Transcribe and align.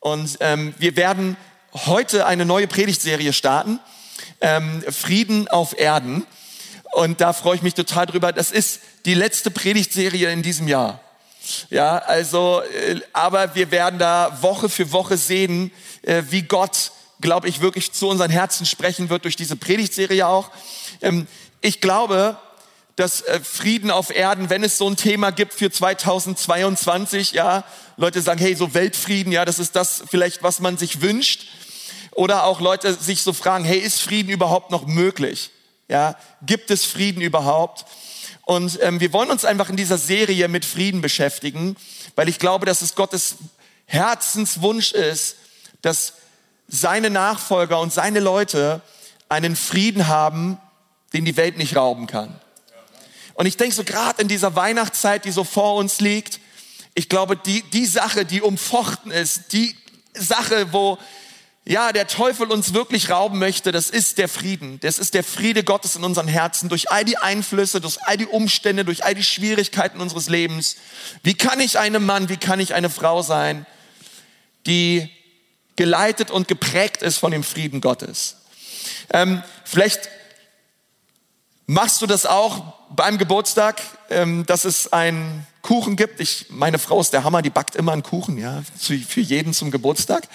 Und 0.00 0.38
ähm, 0.40 0.74
wir 0.78 0.96
werden 0.96 1.36
heute 1.74 2.26
eine 2.26 2.46
neue 2.46 2.66
Predigtserie 2.66 3.32
starten, 3.34 3.78
ähm, 4.40 4.82
Frieden 4.88 5.46
auf 5.48 5.78
Erden. 5.78 6.26
Und 6.92 7.20
da 7.20 7.32
freue 7.32 7.56
ich 7.56 7.62
mich 7.62 7.74
total 7.74 8.06
drüber. 8.06 8.32
Das 8.32 8.50
ist 8.50 8.80
die 9.04 9.14
letzte 9.14 9.50
Predigtserie 9.50 10.32
in 10.32 10.42
diesem 10.42 10.68
Jahr. 10.68 11.00
Ja, 11.68 11.98
also, 11.98 12.62
äh, 12.62 13.00
aber 13.12 13.54
wir 13.54 13.70
werden 13.70 13.98
da 13.98 14.38
Woche 14.40 14.68
für 14.68 14.90
Woche 14.90 15.16
sehen, 15.16 15.70
äh, 16.02 16.22
wie 16.30 16.42
Gott, 16.42 16.92
glaube 17.20 17.48
ich, 17.48 17.60
wirklich 17.60 17.92
zu 17.92 18.08
unseren 18.08 18.30
Herzen 18.30 18.64
sprechen 18.66 19.10
wird 19.10 19.24
durch 19.24 19.36
diese 19.36 19.56
Predigtserie 19.56 20.26
auch. 20.26 20.50
Ähm, 21.02 21.26
ich 21.60 21.80
glaube, 21.80 22.38
dass 23.00 23.22
äh, 23.22 23.40
Frieden 23.40 23.90
auf 23.90 24.14
Erden, 24.14 24.50
wenn 24.50 24.62
es 24.62 24.76
so 24.76 24.88
ein 24.88 24.96
Thema 24.96 25.32
gibt 25.32 25.54
für 25.54 25.70
2022, 25.70 27.32
ja, 27.32 27.64
Leute 27.96 28.20
sagen, 28.20 28.40
hey, 28.40 28.54
so 28.54 28.74
Weltfrieden, 28.74 29.32
ja, 29.32 29.44
das 29.44 29.58
ist 29.58 29.74
das 29.74 30.04
vielleicht, 30.08 30.42
was 30.42 30.60
man 30.60 30.76
sich 30.76 31.00
wünscht. 31.00 31.46
Oder 32.12 32.44
auch 32.44 32.60
Leute 32.60 32.92
sich 32.92 33.22
so 33.22 33.32
fragen, 33.32 33.64
hey, 33.64 33.78
ist 33.78 34.02
Frieden 34.02 34.30
überhaupt 34.30 34.70
noch 34.70 34.86
möglich? 34.86 35.50
Ja, 35.88 36.16
gibt 36.42 36.70
es 36.70 36.84
Frieden 36.84 37.22
überhaupt? 37.22 37.86
Und 38.42 38.78
ähm, 38.82 39.00
wir 39.00 39.12
wollen 39.12 39.30
uns 39.30 39.44
einfach 39.44 39.70
in 39.70 39.76
dieser 39.76 39.98
Serie 39.98 40.48
mit 40.48 40.64
Frieden 40.64 41.00
beschäftigen, 41.00 41.76
weil 42.16 42.28
ich 42.28 42.38
glaube, 42.38 42.66
dass 42.66 42.82
es 42.82 42.94
Gottes 42.94 43.36
Herzenswunsch 43.86 44.92
ist, 44.92 45.36
dass 45.82 46.14
seine 46.68 47.10
Nachfolger 47.10 47.80
und 47.80 47.92
seine 47.92 48.20
Leute 48.20 48.82
einen 49.28 49.56
Frieden 49.56 50.06
haben, 50.06 50.58
den 51.12 51.24
die 51.24 51.36
Welt 51.36 51.56
nicht 51.56 51.76
rauben 51.76 52.06
kann. 52.06 52.38
Und 53.40 53.46
ich 53.46 53.56
denke 53.56 53.74
so 53.74 53.84
gerade 53.84 54.20
in 54.20 54.28
dieser 54.28 54.54
Weihnachtszeit, 54.54 55.24
die 55.24 55.30
so 55.30 55.44
vor 55.44 55.76
uns 55.76 55.98
liegt, 56.02 56.40
ich 56.94 57.08
glaube, 57.08 57.38
die, 57.38 57.62
die 57.62 57.86
Sache, 57.86 58.26
die 58.26 58.42
umfochten 58.42 59.10
ist, 59.10 59.54
die 59.54 59.74
Sache, 60.12 60.74
wo 60.74 60.98
ja, 61.64 61.92
der 61.92 62.06
Teufel 62.06 62.52
uns 62.52 62.74
wirklich 62.74 63.08
rauben 63.08 63.38
möchte, 63.38 63.72
das 63.72 63.88
ist 63.88 64.18
der 64.18 64.28
Frieden. 64.28 64.78
Das 64.80 64.98
ist 64.98 65.14
der 65.14 65.24
Friede 65.24 65.64
Gottes 65.64 65.96
in 65.96 66.04
unseren 66.04 66.28
Herzen 66.28 66.68
durch 66.68 66.90
all 66.90 67.02
die 67.02 67.16
Einflüsse, 67.16 67.80
durch 67.80 67.96
all 68.02 68.18
die 68.18 68.26
Umstände, 68.26 68.84
durch 68.84 69.06
all 69.06 69.14
die 69.14 69.24
Schwierigkeiten 69.24 70.02
unseres 70.02 70.28
Lebens. 70.28 70.76
Wie 71.22 71.32
kann 71.32 71.60
ich 71.60 71.78
einem 71.78 72.04
Mann, 72.04 72.28
wie 72.28 72.36
kann 72.36 72.60
ich 72.60 72.74
eine 72.74 72.90
Frau 72.90 73.22
sein, 73.22 73.64
die 74.66 75.08
geleitet 75.76 76.30
und 76.30 76.46
geprägt 76.46 77.00
ist 77.00 77.16
von 77.16 77.32
dem 77.32 77.42
Frieden 77.42 77.80
Gottes? 77.80 78.36
Ähm, 79.14 79.42
vielleicht 79.64 80.10
machst 81.70 82.02
du 82.02 82.06
das 82.06 82.26
auch 82.26 82.64
beim 82.90 83.16
Geburtstag, 83.16 83.80
ähm, 84.10 84.44
dass 84.44 84.64
es 84.64 84.92
einen 84.92 85.46
Kuchen 85.62 85.94
gibt. 85.94 86.20
Ich, 86.20 86.46
meine 86.50 86.80
Frau 86.80 87.00
ist 87.00 87.12
der 87.12 87.22
Hammer, 87.22 87.42
die 87.42 87.50
backt 87.50 87.76
immer 87.76 87.92
einen 87.92 88.02
Kuchen, 88.02 88.38
ja, 88.38 88.62
für 88.76 89.20
jeden 89.20 89.52
zum 89.52 89.70
Geburtstag. 89.70 90.26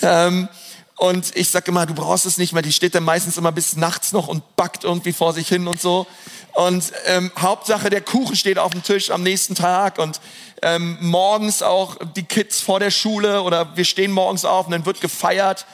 Ähm, 0.00 0.48
und 0.94 1.36
ich 1.36 1.50
sage 1.50 1.72
immer, 1.72 1.86
du 1.86 1.94
brauchst 1.94 2.24
es 2.24 2.38
nicht 2.38 2.52
mehr. 2.52 2.62
Die 2.62 2.72
steht 2.72 2.94
dann 2.94 3.02
meistens 3.02 3.36
immer 3.36 3.50
bis 3.50 3.74
nachts 3.74 4.12
noch 4.12 4.28
und 4.28 4.54
backt 4.54 4.84
irgendwie 4.84 5.12
vor 5.12 5.32
sich 5.32 5.48
hin 5.48 5.66
und 5.66 5.80
so. 5.80 6.06
Und 6.54 6.92
ähm, 7.06 7.32
Hauptsache, 7.36 7.90
der 7.90 8.00
Kuchen 8.00 8.36
steht 8.36 8.58
auf 8.58 8.70
dem 8.70 8.84
Tisch 8.84 9.10
am 9.10 9.24
nächsten 9.24 9.56
Tag 9.56 9.98
und 9.98 10.20
ähm, 10.62 10.98
morgens 11.00 11.62
auch 11.62 11.96
die 12.14 12.22
Kids 12.22 12.60
vor 12.60 12.78
der 12.78 12.92
Schule 12.92 13.42
oder 13.42 13.76
wir 13.76 13.84
stehen 13.84 14.12
morgens 14.12 14.44
auf 14.44 14.66
und 14.66 14.72
dann 14.72 14.86
wird 14.86 15.00
gefeiert 15.00 15.66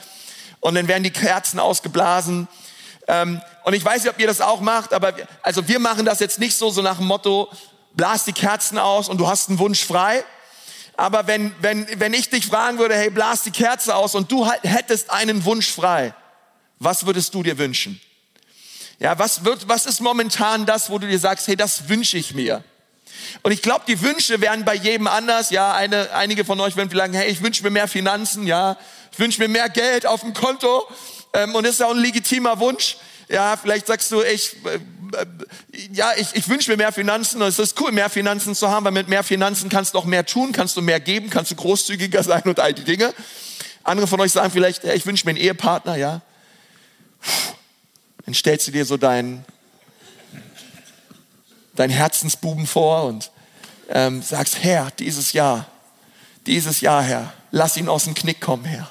und 0.59 0.73
dann 0.73 0.87
werden 0.87 1.03
die 1.03 1.11
Kerzen 1.11 1.59
ausgeblasen. 1.59 2.47
Ähm, 3.07 3.41
und 3.63 3.73
ich 3.73 3.83
weiß 3.83 4.03
nicht, 4.03 4.13
ob 4.13 4.19
ihr 4.19 4.27
das 4.27 4.41
auch 4.41 4.61
macht, 4.61 4.93
aber 4.93 5.15
wir, 5.17 5.27
also 5.41 5.67
wir 5.67 5.79
machen 5.79 6.05
das 6.05 6.19
jetzt 6.19 6.39
nicht 6.39 6.55
so, 6.55 6.69
so 6.69 6.81
nach 6.81 6.97
dem 6.97 7.07
Motto, 7.07 7.49
blas 7.93 8.25
die 8.25 8.33
Kerzen 8.33 8.77
aus 8.77 9.09
und 9.09 9.17
du 9.17 9.27
hast 9.27 9.49
einen 9.49 9.59
Wunsch 9.59 9.83
frei, 9.83 10.23
aber 10.95 11.27
wenn, 11.27 11.53
wenn, 11.59 11.87
wenn 11.99 12.13
ich 12.13 12.29
dich 12.29 12.45
fragen 12.45 12.77
würde, 12.77 12.95
hey, 12.95 13.09
blas 13.09 13.43
die 13.43 13.51
Kerze 13.51 13.95
aus 13.95 14.15
und 14.15 14.31
du 14.31 14.49
hättest 14.49 15.09
einen 15.09 15.43
Wunsch 15.45 15.71
frei, 15.71 16.13
was 16.79 17.05
würdest 17.05 17.33
du 17.33 17.43
dir 17.43 17.57
wünschen? 17.57 17.99
Ja, 18.99 19.17
was 19.17 19.43
wird, 19.43 19.67
was 19.67 19.85
ist 19.85 20.01
momentan 20.01 20.65
das, 20.65 20.89
wo 20.89 20.99
du 20.99 21.07
dir 21.07 21.19
sagst, 21.19 21.47
hey, 21.47 21.55
das 21.55 21.89
wünsche 21.89 22.17
ich 22.17 22.33
mir? 22.33 22.63
Und 23.41 23.51
ich 23.51 23.61
glaube, 23.61 23.83
die 23.87 24.01
Wünsche 24.01 24.41
werden 24.41 24.65
bei 24.65 24.75
jedem 24.75 25.07
anders. 25.07 25.49
Ja, 25.49 25.73
eine, 25.73 26.11
einige 26.13 26.45
von 26.45 26.59
euch 26.59 26.75
werden 26.75 26.89
vielleicht 26.89 27.13
sagen, 27.13 27.25
hey, 27.25 27.31
ich 27.31 27.41
wünsche 27.41 27.63
mir 27.63 27.69
mehr 27.69 27.87
Finanzen. 27.87 28.47
Ja, 28.47 28.77
ich 29.11 29.19
wünsche 29.19 29.41
mir 29.41 29.47
mehr 29.47 29.69
Geld 29.69 30.05
auf 30.05 30.21
dem 30.21 30.33
Konto. 30.33 30.87
Ähm, 31.33 31.55
und 31.55 31.65
das 31.65 31.75
ist 31.75 31.81
auch 31.83 31.91
ein 31.91 31.97
legitimer 31.97 32.59
Wunsch. 32.59 32.97
Ja, 33.29 33.57
vielleicht 33.57 33.87
sagst 33.87 34.11
du, 34.11 34.21
ich, 34.21 34.55
äh, 34.65 34.79
ja, 35.91 36.11
ich, 36.17 36.27
ich 36.33 36.47
wünsche 36.47 36.69
mir 36.69 36.77
mehr 36.77 36.91
Finanzen. 36.91 37.41
Es 37.41 37.59
ist 37.59 37.79
cool, 37.81 37.91
mehr 37.91 38.09
Finanzen 38.09 38.55
zu 38.55 38.69
haben, 38.69 38.85
weil 38.85 38.91
mit 38.91 39.07
mehr 39.07 39.23
Finanzen 39.23 39.69
kannst 39.69 39.93
du 39.93 39.97
auch 39.97 40.05
mehr 40.05 40.25
tun, 40.25 40.51
kannst 40.51 40.77
du 40.77 40.81
mehr 40.81 40.99
geben, 40.99 41.29
kannst 41.29 41.51
du 41.51 41.55
großzügiger 41.55 42.23
sein 42.23 42.43
und 42.43 42.59
all 42.59 42.73
die 42.73 42.83
Dinge. 42.83 43.13
Andere 43.83 44.07
von 44.07 44.19
euch 44.21 44.31
sagen 44.31 44.51
vielleicht, 44.51 44.83
ja, 44.83 44.93
ich 44.93 45.05
wünsche 45.05 45.25
mir 45.25 45.31
einen 45.31 45.39
Ehepartner, 45.39 45.95
ja. 45.95 46.21
Dann 48.25 48.33
stellst 48.33 48.67
du 48.67 48.71
dir 48.71 48.85
so 48.85 48.97
deinen 48.97 49.45
dein 51.75 51.89
Herzensbuben 51.89 52.67
vor 52.67 53.05
und 53.05 53.31
ähm, 53.89 54.21
sagst, 54.21 54.63
Herr, 54.63 54.91
dieses 54.99 55.33
Jahr, 55.33 55.65
dieses 56.45 56.81
Jahr, 56.81 57.01
Herr, 57.03 57.33
lass 57.51 57.77
ihn 57.77 57.89
aus 57.89 58.05
dem 58.05 58.13
Knick 58.13 58.41
kommen, 58.41 58.65
Herr. 58.65 58.89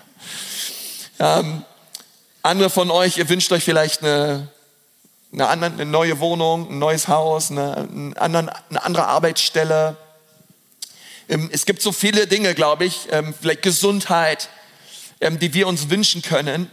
Ähm, 1.19 1.65
andere 2.43 2.71
von 2.71 2.91
euch, 2.91 3.19
ihr 3.19 3.29
wünscht 3.29 3.53
euch 3.53 3.63
vielleicht 3.63 4.03
eine, 4.03 4.49
eine, 5.33 5.49
andere, 5.49 5.73
eine 5.73 5.87
neue 5.87 6.19
Wohnung, 6.19 6.71
ein 6.71 6.79
neues 6.79 7.09
Haus, 7.09 7.51
eine, 7.51 7.89
eine, 8.17 8.39
eine 8.69 8.85
andere 8.85 9.07
Arbeitsstelle. 9.07 9.97
Ähm, 11.29 11.51
es 11.53 11.67
gibt 11.67 11.83
so 11.83 11.93
viele 11.93 12.27
Dinge, 12.27 12.55
glaube 12.55 12.85
ich, 12.85 13.09
ähm, 13.11 13.33
vielleicht 13.41 13.63
Gesundheit, 13.63 14.49
ähm, 15.21 15.39
die 15.39 15.55
wir 15.55 15.69
uns 15.69 15.89
wünschen 15.89 16.23
können. 16.23 16.69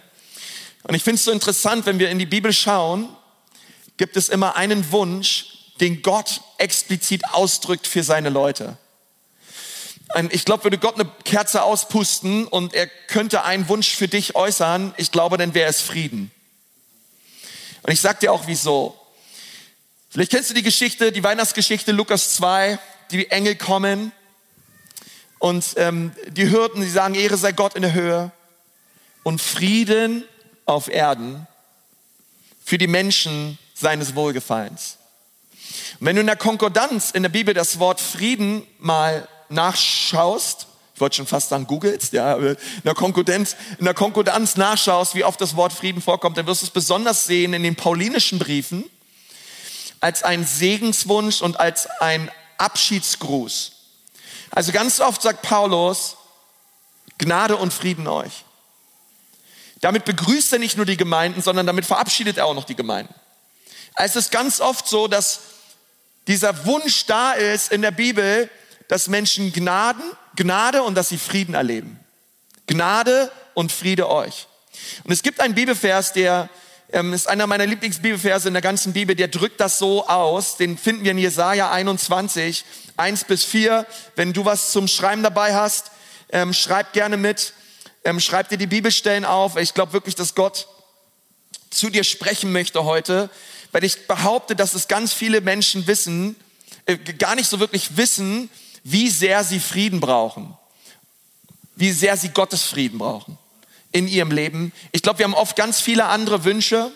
Und 0.83 0.95
ich 0.95 1.03
finde 1.03 1.15
es 1.15 1.25
so 1.25 1.31
interessant, 1.31 1.85
wenn 1.85 1.99
wir 1.99 2.09
in 2.09 2.17
die 2.17 2.25
Bibel 2.25 2.51
schauen, 2.51 3.09
gibt 3.97 4.17
es 4.17 4.29
immer 4.29 4.55
einen 4.55 4.91
Wunsch, 4.91 5.45
den 5.79 6.01
Gott 6.01 6.41
explizit 6.57 7.25
ausdrückt 7.31 7.85
für 7.85 8.01
seine 8.01 8.29
Leute. 8.29 8.77
Ich 10.31 10.43
glaube, 10.43 10.63
würde 10.63 10.79
Gott 10.79 10.95
eine 10.95 11.09
Kerze 11.23 11.61
auspusten 11.61 12.47
und 12.47 12.73
er 12.73 12.87
könnte 12.87 13.43
einen 13.43 13.67
Wunsch 13.69 13.95
für 13.95 14.07
dich 14.07 14.35
äußern, 14.35 14.93
ich 14.97 15.11
glaube, 15.11 15.37
dann 15.37 15.53
wäre 15.53 15.69
es 15.69 15.81
Frieden. 15.81 16.31
Und 17.83 17.93
ich 17.93 18.01
sag 18.01 18.19
dir 18.19 18.33
auch 18.33 18.47
wieso. 18.47 18.99
Vielleicht 20.09 20.31
kennst 20.31 20.49
du 20.49 20.55
die 20.55 20.63
Geschichte, 20.63 21.11
die 21.11 21.23
Weihnachtsgeschichte 21.23 21.91
Lukas 21.91 22.33
2, 22.35 22.79
die 23.11 23.29
Engel 23.29 23.55
kommen 23.55 24.11
und 25.37 25.75
ähm, 25.77 26.11
die 26.27 26.49
Hürden, 26.49 26.81
die 26.81 26.89
sagen, 26.89 27.13
Ehre 27.13 27.37
sei 27.37 27.51
Gott 27.51 27.75
in 27.75 27.83
der 27.83 27.93
Höhe 27.93 28.31
und 29.21 29.39
Frieden 29.39 30.23
auf 30.65 30.87
Erden 30.87 31.47
für 32.65 32.79
die 32.79 32.87
Menschen 32.87 33.59
seines 33.75 34.15
Wohlgefallens. 34.15 34.97
Und 35.99 36.07
wenn 36.07 36.15
du 36.15 36.21
in 36.21 36.27
der 36.27 36.35
Konkordanz 36.35 37.11
in 37.11 37.23
der 37.23 37.29
Bibel 37.29 37.53
das 37.53 37.79
Wort 37.79 38.01
Frieden 38.01 38.65
mal 38.79 39.27
nachschaust, 39.49 40.67
ich 40.95 41.01
wollte 41.01 41.15
schon 41.15 41.27
fast 41.27 41.49
sagen, 41.49 41.65
googelst, 41.65 42.11
ja, 42.11 42.35
in 42.35 42.57
der, 42.83 42.93
Konkordanz, 42.93 43.55
in 43.77 43.85
der 43.85 43.93
Konkordanz 43.93 44.57
nachschaust, 44.57 45.15
wie 45.15 45.23
oft 45.23 45.39
das 45.39 45.55
Wort 45.55 45.71
Frieden 45.71 46.01
vorkommt, 46.01 46.37
dann 46.37 46.45
wirst 46.45 46.61
du 46.61 46.65
es 46.65 46.71
besonders 46.71 47.25
sehen 47.25 47.53
in 47.53 47.63
den 47.63 47.75
paulinischen 47.75 48.37
Briefen 48.37 48.83
als 50.01 50.23
ein 50.23 50.45
Segenswunsch 50.45 51.41
und 51.41 51.59
als 51.59 51.87
ein 52.01 52.29
Abschiedsgruß. 52.57 53.71
Also 54.51 54.71
ganz 54.71 54.99
oft 54.99 55.21
sagt 55.21 55.41
Paulus, 55.41 56.17
Gnade 57.17 57.57
und 57.57 57.73
Frieden 57.73 58.07
euch. 58.07 58.43
Damit 59.81 60.05
begrüßt 60.05 60.53
er 60.53 60.59
nicht 60.59 60.77
nur 60.77 60.85
die 60.85 60.97
Gemeinden, 60.97 61.41
sondern 61.41 61.65
damit 61.65 61.85
verabschiedet 61.85 62.37
er 62.37 62.45
auch 62.45 62.53
noch 62.53 62.65
die 62.65 62.75
Gemeinden. 62.75 63.13
Es 63.95 64.15
ist 64.15 64.31
ganz 64.31 64.59
oft 64.59 64.87
so, 64.87 65.07
dass 65.07 65.39
dieser 66.27 66.65
Wunsch 66.65 67.05
da 67.05 67.31
ist 67.31 67.71
in 67.71 67.81
der 67.81 67.91
Bibel, 67.91 68.49
dass 68.89 69.07
Menschen 69.07 69.53
Gnaden, 69.53 70.03
Gnade 70.35 70.83
und 70.83 70.95
dass 70.95 71.07
sie 71.07 71.17
Frieden 71.17 71.55
erleben. 71.55 71.97
Gnade 72.67 73.31
und 73.53 73.71
Friede 73.71 74.09
euch. 74.09 74.47
Und 75.03 75.13
es 75.13 75.23
gibt 75.23 75.39
einen 75.39 75.55
Bibelvers, 75.55 76.11
der 76.11 76.49
ähm, 76.91 77.13
ist 77.13 77.27
einer 77.27 77.45
meiner 77.45 77.67
Lieblingsbibelverse 77.67 78.47
in 78.47 78.53
der 78.53 78.63
ganzen 78.63 78.93
Bibel, 78.93 79.15
der 79.15 79.27
drückt 79.27 79.59
das 79.59 79.77
so 79.77 80.07
aus. 80.07 80.57
Den 80.57 80.77
finden 80.77 81.03
wir 81.03 81.11
in 81.11 81.19
Jesaja 81.19 81.71
21, 81.71 82.65
1 82.97 83.23
bis 83.25 83.43
4. 83.45 83.85
Wenn 84.15 84.33
du 84.33 84.43
was 84.43 84.71
zum 84.71 84.87
Schreiben 84.87 85.21
dabei 85.21 85.53
hast, 85.53 85.91
ähm, 86.31 86.51
schreib 86.51 86.93
gerne 86.93 87.17
mit. 87.17 87.53
Ähm, 88.03 88.19
schreib 88.19 88.49
dir 88.49 88.57
die 88.57 88.67
Bibelstellen 88.67 89.25
auf. 89.25 89.55
Ich 89.55 89.75
glaube 89.75 89.93
wirklich, 89.93 90.15
dass 90.15 90.33
Gott 90.33 90.67
zu 91.69 91.91
dir 91.91 92.03
sprechen 92.03 92.51
möchte 92.51 92.83
heute, 92.85 93.29
weil 93.71 93.83
ich 93.83 94.07
behaupte, 94.07 94.55
dass 94.55 94.73
es 94.73 94.87
ganz 94.87 95.13
viele 95.13 95.41
Menschen 95.41 95.85
wissen, 95.85 96.35
äh, 96.87 96.97
gar 96.97 97.35
nicht 97.35 97.49
so 97.49 97.59
wirklich 97.59 97.97
wissen, 97.97 98.49
wie 98.83 99.09
sehr 99.09 99.43
sie 99.43 99.59
Frieden 99.59 99.99
brauchen, 99.99 100.57
wie 101.75 101.91
sehr 101.91 102.17
sie 102.17 102.29
Gottes 102.29 102.63
Frieden 102.63 102.99
brauchen 102.99 103.37
in 103.91 104.07
ihrem 104.07 104.31
Leben. 104.31 104.71
Ich 104.91 105.01
glaube, 105.01 105.19
wir 105.19 105.25
haben 105.25 105.33
oft 105.33 105.55
ganz 105.55 105.79
viele 105.79 106.05
andere 106.05 106.43
Wünsche, 106.43 106.91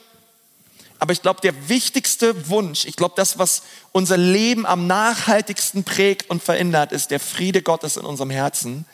aber 1.00 1.12
ich 1.12 1.22
glaube, 1.22 1.42
der 1.42 1.70
wichtigste 1.70 2.50
Wunsch, 2.50 2.86
ich 2.86 2.96
glaube, 2.96 3.16
das, 3.18 3.38
was 3.38 3.64
unser 3.92 4.16
Leben 4.16 4.66
am 4.66 4.88
nachhaltigsten 4.88 5.84
prägt 5.84 6.30
und 6.30 6.42
verändert, 6.42 6.92
ist 6.92 7.12
der 7.12 7.20
Friede 7.20 7.62
Gottes 7.62 7.98
in 7.98 8.06
unserem 8.06 8.30
Herzen. 8.30 8.86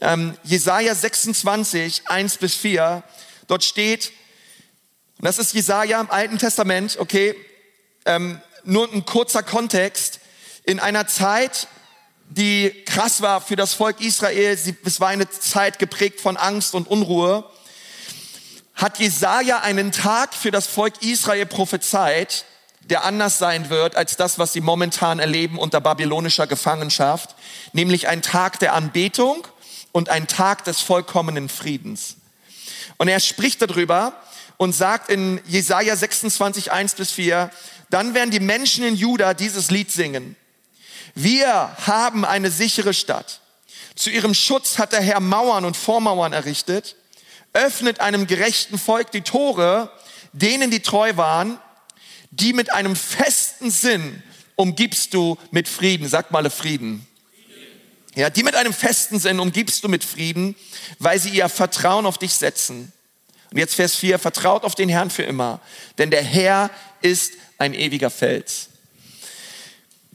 ähm, 0.00 0.36
Jesaja 0.42 0.94
26, 0.94 2.02
1 2.06 2.36
bis 2.38 2.54
4. 2.56 3.02
Dort 3.46 3.64
steht, 3.64 4.12
und 5.18 5.24
das 5.24 5.38
ist 5.38 5.54
Jesaja 5.54 6.00
im 6.00 6.10
Alten 6.10 6.38
Testament, 6.38 6.98
okay, 6.98 7.34
ähm, 8.04 8.40
nur 8.64 8.92
ein 8.92 9.04
kurzer 9.04 9.42
Kontext. 9.42 10.20
In 10.64 10.80
einer 10.80 11.06
Zeit, 11.06 11.68
die 12.28 12.70
krass 12.86 13.22
war 13.22 13.40
für 13.40 13.56
das 13.56 13.74
Volk 13.74 14.00
Israel, 14.00 14.58
es 14.84 15.00
war 15.00 15.08
eine 15.08 15.28
Zeit 15.28 15.78
geprägt 15.78 16.20
von 16.20 16.36
Angst 16.36 16.74
und 16.74 16.88
Unruhe, 16.88 17.44
hat 18.74 18.98
Jesaja 18.98 19.60
einen 19.60 19.92
Tag 19.92 20.34
für 20.34 20.50
das 20.50 20.66
Volk 20.66 21.02
Israel 21.02 21.46
prophezeit, 21.46 22.44
der 22.90 23.04
anders 23.04 23.38
sein 23.38 23.70
wird 23.70 23.96
als 23.96 24.16
das, 24.16 24.38
was 24.38 24.52
sie 24.52 24.60
momentan 24.60 25.18
erleben 25.18 25.58
unter 25.58 25.80
babylonischer 25.80 26.46
Gefangenschaft, 26.46 27.34
nämlich 27.72 28.08
ein 28.08 28.20
Tag 28.20 28.58
der 28.58 28.74
Anbetung 28.74 29.46
und 29.92 30.08
ein 30.08 30.26
Tag 30.26 30.64
des 30.64 30.80
vollkommenen 30.80 31.48
Friedens. 31.48 32.16
Und 32.96 33.08
er 33.08 33.20
spricht 33.20 33.62
darüber 33.62 34.12
und 34.56 34.72
sagt 34.74 35.08
in 35.08 35.40
Jesaja 35.46 35.96
26, 35.96 36.72
1 36.72 36.94
bis 36.94 37.12
4, 37.12 37.50
dann 37.90 38.14
werden 38.14 38.30
die 38.30 38.40
Menschen 38.40 38.84
in 38.84 38.96
Juda 38.96 39.34
dieses 39.34 39.70
Lied 39.70 39.90
singen. 39.90 40.36
Wir 41.14 41.76
haben 41.86 42.24
eine 42.24 42.50
sichere 42.50 42.92
Stadt. 42.92 43.40
Zu 43.94 44.10
ihrem 44.10 44.34
Schutz 44.34 44.78
hat 44.78 44.92
der 44.92 45.00
Herr 45.00 45.20
Mauern 45.20 45.64
und 45.64 45.76
Vormauern 45.76 46.32
errichtet, 46.32 46.96
öffnet 47.52 48.00
einem 48.00 48.26
gerechten 48.26 48.78
Volk 48.78 49.12
die 49.12 49.20
Tore, 49.20 49.90
denen 50.32 50.70
die 50.70 50.80
treu 50.80 51.16
waren, 51.16 51.58
die 52.30 52.52
mit 52.52 52.72
einem 52.72 52.96
festen 52.96 53.70
Sinn 53.70 54.22
umgibst 54.56 55.14
du 55.14 55.38
mit 55.52 55.68
Frieden. 55.68 56.08
Sag 56.08 56.32
mal 56.32 56.48
Frieden. 56.50 57.06
Ja, 58.16 58.30
die 58.30 58.42
mit 58.42 58.56
einem 58.56 58.72
festen 58.72 59.18
Sinn 59.18 59.40
umgibst 59.40 59.82
du 59.84 59.88
mit 59.88 60.04
Frieden, 60.04 60.56
weil 60.98 61.18
sie 61.18 61.30
ihr 61.30 61.48
Vertrauen 61.48 62.06
auf 62.06 62.18
dich 62.18 62.34
setzen. 62.34 62.92
Und 63.50 63.58
jetzt 63.58 63.74
Vers 63.74 63.94
4, 63.96 64.18
vertraut 64.18 64.64
auf 64.64 64.74
den 64.74 64.88
Herrn 64.88 65.10
für 65.10 65.22
immer, 65.22 65.60
denn 65.98 66.10
der 66.10 66.22
Herr 66.22 66.70
ist 67.02 67.34
ein 67.58 67.74
ewiger 67.74 68.10
Fels. 68.10 68.68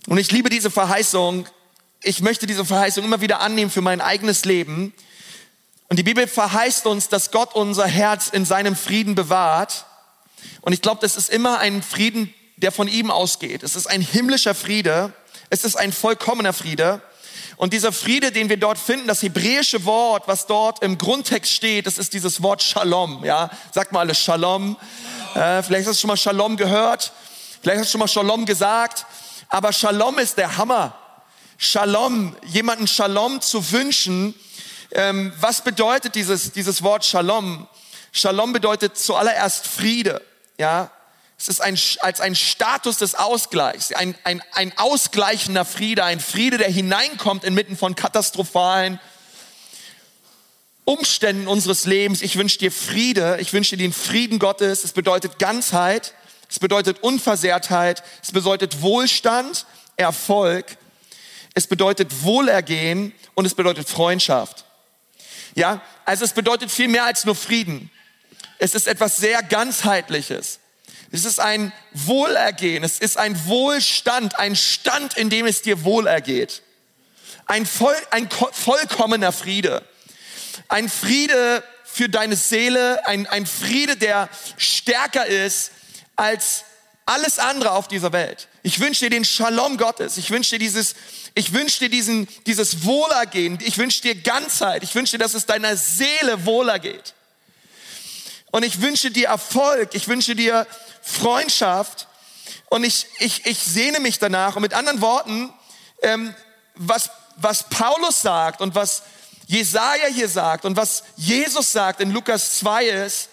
Und 0.09 0.17
ich 0.17 0.31
liebe 0.31 0.49
diese 0.49 0.71
Verheißung. 0.71 1.47
Ich 2.01 2.21
möchte 2.21 2.47
diese 2.47 2.65
Verheißung 2.65 3.05
immer 3.05 3.21
wieder 3.21 3.41
annehmen 3.41 3.69
für 3.69 3.81
mein 3.81 4.01
eigenes 4.01 4.43
Leben. 4.43 4.91
Und 5.87 5.99
die 5.99 6.03
Bibel 6.03 6.25
verheißt 6.25 6.87
uns, 6.87 7.09
dass 7.09 7.29
Gott 7.29 7.53
unser 7.53 7.85
Herz 7.85 8.29
in 8.29 8.43
seinem 8.43 8.75
Frieden 8.75 9.13
bewahrt. 9.13 9.85
Und 10.61 10.73
ich 10.73 10.81
glaube, 10.81 11.01
das 11.01 11.15
ist 11.15 11.29
immer 11.29 11.59
ein 11.59 11.83
Frieden, 11.83 12.33
der 12.57 12.71
von 12.71 12.87
ihm 12.87 13.11
ausgeht. 13.11 13.61
Es 13.61 13.75
ist 13.75 13.85
ein 13.85 14.01
himmlischer 14.01 14.55
Friede. 14.55 15.13
Es 15.51 15.63
ist 15.63 15.75
ein 15.75 15.93
vollkommener 15.93 16.53
Friede. 16.53 17.03
Und 17.57 17.73
dieser 17.73 17.91
Friede, 17.91 18.31
den 18.31 18.49
wir 18.49 18.57
dort 18.57 18.79
finden, 18.79 19.07
das 19.07 19.21
hebräische 19.21 19.85
Wort, 19.85 20.27
was 20.27 20.47
dort 20.47 20.81
im 20.81 20.97
Grundtext 20.97 21.51
steht, 21.51 21.85
das 21.85 21.99
ist 21.99 22.15
dieses 22.15 22.41
Wort 22.41 22.63
Shalom. 22.63 23.23
Ja, 23.23 23.51
sag 23.71 23.91
mal 23.91 23.99
alles 23.99 24.19
Shalom. 24.19 24.75
Äh, 25.35 25.61
vielleicht 25.61 25.87
hast 25.87 25.97
du 25.97 26.01
schon 26.01 26.07
mal 26.07 26.17
Shalom 26.17 26.57
gehört. 26.57 27.11
Vielleicht 27.61 27.81
hast 27.81 27.89
du 27.89 27.91
schon 27.91 27.99
mal 27.99 28.07
Shalom 28.07 28.47
gesagt. 28.47 29.05
Aber 29.49 29.73
Shalom 29.73 30.19
ist 30.19 30.37
der 30.37 30.57
Hammer. 30.57 30.95
Shalom, 31.57 32.35
jemanden 32.45 32.87
Shalom 32.87 33.41
zu 33.41 33.71
wünschen. 33.71 34.35
Ähm, 34.91 35.33
was 35.39 35.63
bedeutet 35.63 36.13
dieses, 36.13 36.51
dieses 36.51 36.83
Wort 36.83 37.03
Shalom? 37.03 37.67
Shalom 38.11 38.53
bedeutet 38.53 38.95
zuallererst 38.95 39.67
Friede. 39.67 40.21
Ja, 40.59 40.91
es 41.39 41.47
ist 41.47 41.61
ein, 41.61 41.79
als 42.01 42.21
ein 42.21 42.35
Status 42.35 42.97
des 42.97 43.15
Ausgleichs, 43.15 43.91
ein, 43.91 44.15
ein, 44.23 44.43
ein 44.53 44.77
ausgleichender 44.77 45.65
Friede, 45.65 46.03
ein 46.03 46.19
Friede, 46.19 46.59
der 46.59 46.69
hineinkommt 46.69 47.43
inmitten 47.43 47.75
von 47.75 47.95
katastrophalen 47.95 48.99
Umständen 50.85 51.47
unseres 51.47 51.85
Lebens. 51.85 52.21
Ich 52.21 52.35
wünsche 52.35 52.59
dir 52.59 52.71
Friede, 52.71 53.37
ich 53.41 53.51
wünsche 53.53 53.77
dir 53.77 53.83
den 53.83 53.93
Frieden 53.93 54.37
Gottes. 54.37 54.83
Es 54.83 54.91
bedeutet 54.91 55.39
Ganzheit, 55.39 56.13
es 56.49 56.57
bedeutet 56.59 57.03
Unversehrtheit, 57.03 58.03
es 58.23 58.31
bedeutet 58.31 58.81
Wohlstand, 58.81 59.67
Erfolg, 59.97 60.77
es 61.53 61.67
bedeutet 61.67 62.23
Wohlergehen 62.23 63.13
und 63.35 63.45
es 63.45 63.53
bedeutet 63.53 63.87
Freundschaft. 63.87 64.65
Ja, 65.55 65.81
also 66.05 66.25
es 66.25 66.33
bedeutet 66.33 66.71
viel 66.71 66.87
mehr 66.87 67.05
als 67.05 67.25
nur 67.25 67.35
Frieden. 67.35 67.91
Es 68.57 68.73
ist 68.73 68.87
etwas 68.87 69.17
sehr 69.17 69.43
ganzheitliches. 69.43 70.59
Es 71.11 71.25
ist 71.25 71.39
ein 71.39 71.71
Wohlergehen, 71.93 72.83
es 72.83 72.99
ist 72.99 73.17
ein 73.17 73.45
Wohlstand, 73.47 74.37
ein 74.37 74.55
Stand, 74.55 75.17
in 75.17 75.29
dem 75.29 75.45
es 75.45 75.61
dir 75.61 75.83
wohlergeht. 75.83 76.61
Ein, 77.45 77.65
voll, 77.65 77.95
ein 78.11 78.29
vollkommener 78.29 79.31
Friede. 79.31 79.83
Ein 80.67 80.87
Friede 80.87 81.63
für 81.83 82.09
deine 82.09 82.35
Seele, 82.35 83.05
ein, 83.07 83.25
ein 83.27 83.47
Friede, 83.47 83.97
der 83.97 84.29
stärker 84.57 85.25
ist 85.25 85.71
als 86.19 86.65
alles 87.05 87.39
andere 87.39 87.71
auf 87.71 87.87
dieser 87.87 88.11
Welt. 88.11 88.49
Ich 88.61 88.79
wünsche 88.79 89.05
dir 89.05 89.09
den 89.09 89.25
Shalom 89.25 89.77
Gottes. 89.77 90.17
Ich 90.17 90.29
wünsche 90.29 90.51
dir 90.51 90.59
dieses, 90.59 90.93
ich 91.33 91.53
wünsche 91.53 91.79
dir 91.79 91.89
diesen, 91.89 92.27
dieses 92.45 92.83
Wohlergehen. 92.83 93.57
Ich 93.63 93.77
wünsche 93.77 94.01
dir 94.01 94.15
Ganzheit. 94.15 94.83
Ich 94.83 94.93
wünsche 94.93 95.17
dir, 95.17 95.23
dass 95.23 95.33
es 95.33 95.45
deiner 95.45 95.75
Seele 95.75 96.45
wohlergeht. 96.45 97.15
Und 98.51 98.63
ich 98.63 98.81
wünsche 98.81 99.11
dir 99.11 99.29
Erfolg. 99.29 99.95
Ich 99.95 100.07
wünsche 100.07 100.35
dir 100.35 100.67
Freundschaft. 101.01 102.07
Und 102.69 102.83
ich, 102.83 103.07
ich, 103.19 103.45
ich 103.45 103.59
sehne 103.59 103.99
mich 103.99 104.19
danach. 104.19 104.55
Und 104.55 104.61
mit 104.61 104.73
anderen 104.73 105.01
Worten, 105.01 105.51
ähm, 106.03 106.35
was, 106.75 107.09
was 107.37 107.69
Paulus 107.69 108.21
sagt 108.21 108.61
und 108.61 108.75
was 108.75 109.03
Jesaja 109.47 110.07
hier 110.13 110.27
sagt 110.27 110.65
und 110.65 110.75
was 110.75 111.03
Jesus 111.15 111.71
sagt 111.71 112.01
in 112.01 112.11
Lukas 112.11 112.59
2 112.59 112.85
ist, 112.85 113.29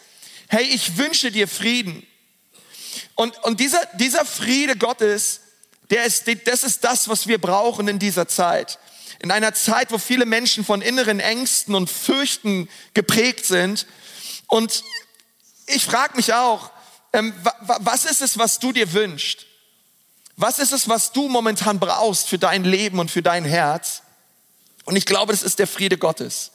hey, 0.49 0.65
ich 0.65 0.97
wünsche 0.97 1.31
dir 1.31 1.49
Frieden. 1.49 2.06
Und, 3.15 3.43
und 3.45 3.61
dieser, 3.61 3.81
dieser 3.95 4.25
Friede 4.25 4.77
Gottes, 4.77 5.41
der 5.91 6.05
ist, 6.05 6.25
das 6.45 6.63
ist 6.63 6.85
das, 6.85 7.09
was 7.09 7.27
wir 7.27 7.39
brauchen 7.39 7.89
in 7.89 7.99
dieser 7.99 8.29
Zeit. 8.29 8.79
In 9.21 9.31
einer 9.31 9.55
Zeit, 9.55 9.93
wo 9.93 9.99
viele 9.99 10.27
Menschen 10.27 10.65
von 10.65 10.83
inneren 10.83 11.21
Ängsten 11.21 11.75
und 11.75 11.89
Fürchten 11.89 12.69
geprägt 12.93 13.47
sind. 13.47 13.87
Und 14.49 14.85
ich 15.67 15.85
frage 15.85 16.17
mich 16.17 16.35
auch, 16.35 16.71
ähm, 17.13 17.35
was 17.81 18.05
ist 18.05 18.21
es, 18.21 18.37
was 18.37 18.59
du 18.59 18.73
dir 18.73 18.93
wünschst? 18.93 19.47
Was 20.37 20.59
ist 20.59 20.73
es, 20.73 20.89
was 20.89 21.13
du 21.13 21.29
momentan 21.29 21.81
brauchst 21.81 22.29
für 22.29 22.39
dein 22.39 22.65
Leben 22.65 22.99
und 22.99 23.11
für 23.11 23.23
dein 23.23 23.45
Herz? 23.45 24.03
Und 24.85 24.97
ich 24.97 25.07
glaube, 25.07 25.33
das 25.33 25.43
ist 25.43 25.59
der 25.59 25.67
Friede 25.67 25.97
Gottes. 25.97 26.53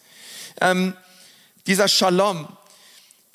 Ähm, 0.59 0.95
dieser 1.65 1.87
Shalom. 1.87 2.47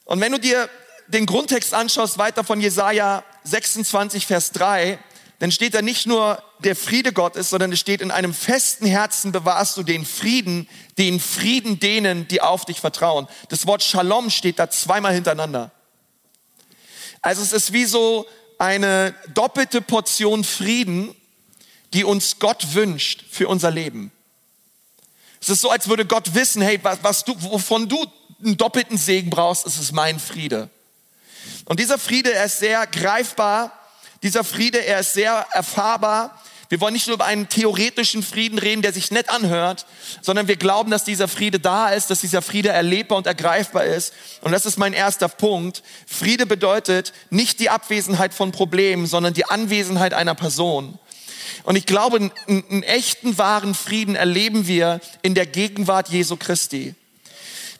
Und 0.04 0.20
wenn 0.20 0.32
du 0.32 0.38
dir 0.38 0.70
den 1.08 1.26
Grundtext 1.26 1.74
anschaust, 1.74 2.18
weiter 2.18 2.44
von 2.44 2.60
Jesaja 2.60 3.24
26, 3.44 4.26
Vers 4.26 4.52
3, 4.52 4.98
dann 5.38 5.52
steht 5.52 5.74
da 5.74 5.82
nicht 5.82 6.06
nur 6.06 6.42
der 6.60 6.74
Friede 6.74 7.12
Gottes, 7.12 7.50
sondern 7.50 7.72
es 7.72 7.80
steht 7.80 8.00
in 8.00 8.10
einem 8.10 8.32
festen 8.32 8.86
Herzen 8.86 9.32
bewahrst 9.32 9.76
du 9.76 9.82
den 9.82 10.06
Frieden, 10.06 10.68
den 10.96 11.20
Frieden 11.20 11.78
denen, 11.78 12.26
die 12.28 12.40
auf 12.40 12.64
dich 12.64 12.80
vertrauen. 12.80 13.28
Das 13.50 13.66
Wort 13.66 13.82
Shalom 13.82 14.30
steht 14.30 14.58
da 14.58 14.70
zweimal 14.70 15.12
hintereinander. 15.12 15.72
Also 17.20 17.42
es 17.42 17.52
ist 17.52 17.72
wie 17.72 17.84
so 17.84 18.26
eine 18.58 19.14
doppelte 19.34 19.82
Portion 19.82 20.44
Frieden, 20.44 21.14
die 21.92 22.04
uns 22.04 22.38
Gott 22.38 22.74
wünscht 22.74 23.24
für 23.30 23.48
unser 23.48 23.70
Leben. 23.70 24.12
Es 25.40 25.50
ist 25.50 25.60
so, 25.60 25.70
als 25.70 25.88
würde 25.88 26.06
Gott 26.06 26.34
wissen, 26.34 26.62
hey, 26.62 26.80
was, 26.82 26.98
was 27.02 27.24
du, 27.24 27.34
wovon 27.42 27.88
du 27.88 28.06
einen 28.42 28.56
doppelten 28.56 28.96
Segen 28.96 29.28
brauchst, 29.28 29.66
ist 29.66 29.78
es 29.78 29.92
mein 29.92 30.18
Friede. 30.18 30.70
Und 31.64 31.80
dieser 31.80 31.98
Friede, 31.98 32.32
er 32.32 32.46
ist 32.46 32.58
sehr 32.58 32.86
greifbar. 32.86 33.72
Dieser 34.22 34.44
Friede, 34.44 34.84
er 34.84 35.00
ist 35.00 35.14
sehr 35.14 35.46
erfahrbar. 35.52 36.42
Wir 36.68 36.80
wollen 36.80 36.94
nicht 36.94 37.06
nur 37.06 37.14
über 37.14 37.26
einen 37.26 37.48
theoretischen 37.48 38.22
Frieden 38.22 38.58
reden, 38.58 38.82
der 38.82 38.92
sich 38.92 39.10
nett 39.10 39.30
anhört, 39.30 39.86
sondern 40.20 40.48
wir 40.48 40.56
glauben, 40.56 40.90
dass 40.90 41.04
dieser 41.04 41.28
Friede 41.28 41.60
da 41.60 41.90
ist, 41.90 42.10
dass 42.10 42.22
dieser 42.22 42.42
Friede 42.42 42.70
erlebbar 42.70 43.18
und 43.18 43.26
ergreifbar 43.26 43.84
ist. 43.84 44.12
Und 44.40 44.50
das 44.50 44.66
ist 44.66 44.76
mein 44.76 44.92
erster 44.92 45.28
Punkt. 45.28 45.82
Friede 46.06 46.44
bedeutet 46.44 47.12
nicht 47.30 47.60
die 47.60 47.70
Abwesenheit 47.70 48.34
von 48.34 48.50
Problemen, 48.50 49.06
sondern 49.06 49.32
die 49.32 49.44
Anwesenheit 49.44 50.12
einer 50.12 50.34
Person. 50.34 50.98
Und 51.62 51.76
ich 51.76 51.86
glaube, 51.86 52.30
einen, 52.48 52.82
echten, 52.82 53.38
wahren 53.38 53.74
Frieden 53.74 54.16
erleben 54.16 54.66
wir 54.66 55.00
in 55.22 55.34
der 55.34 55.46
Gegenwart 55.46 56.08
Jesu 56.08 56.36
Christi. 56.36 56.94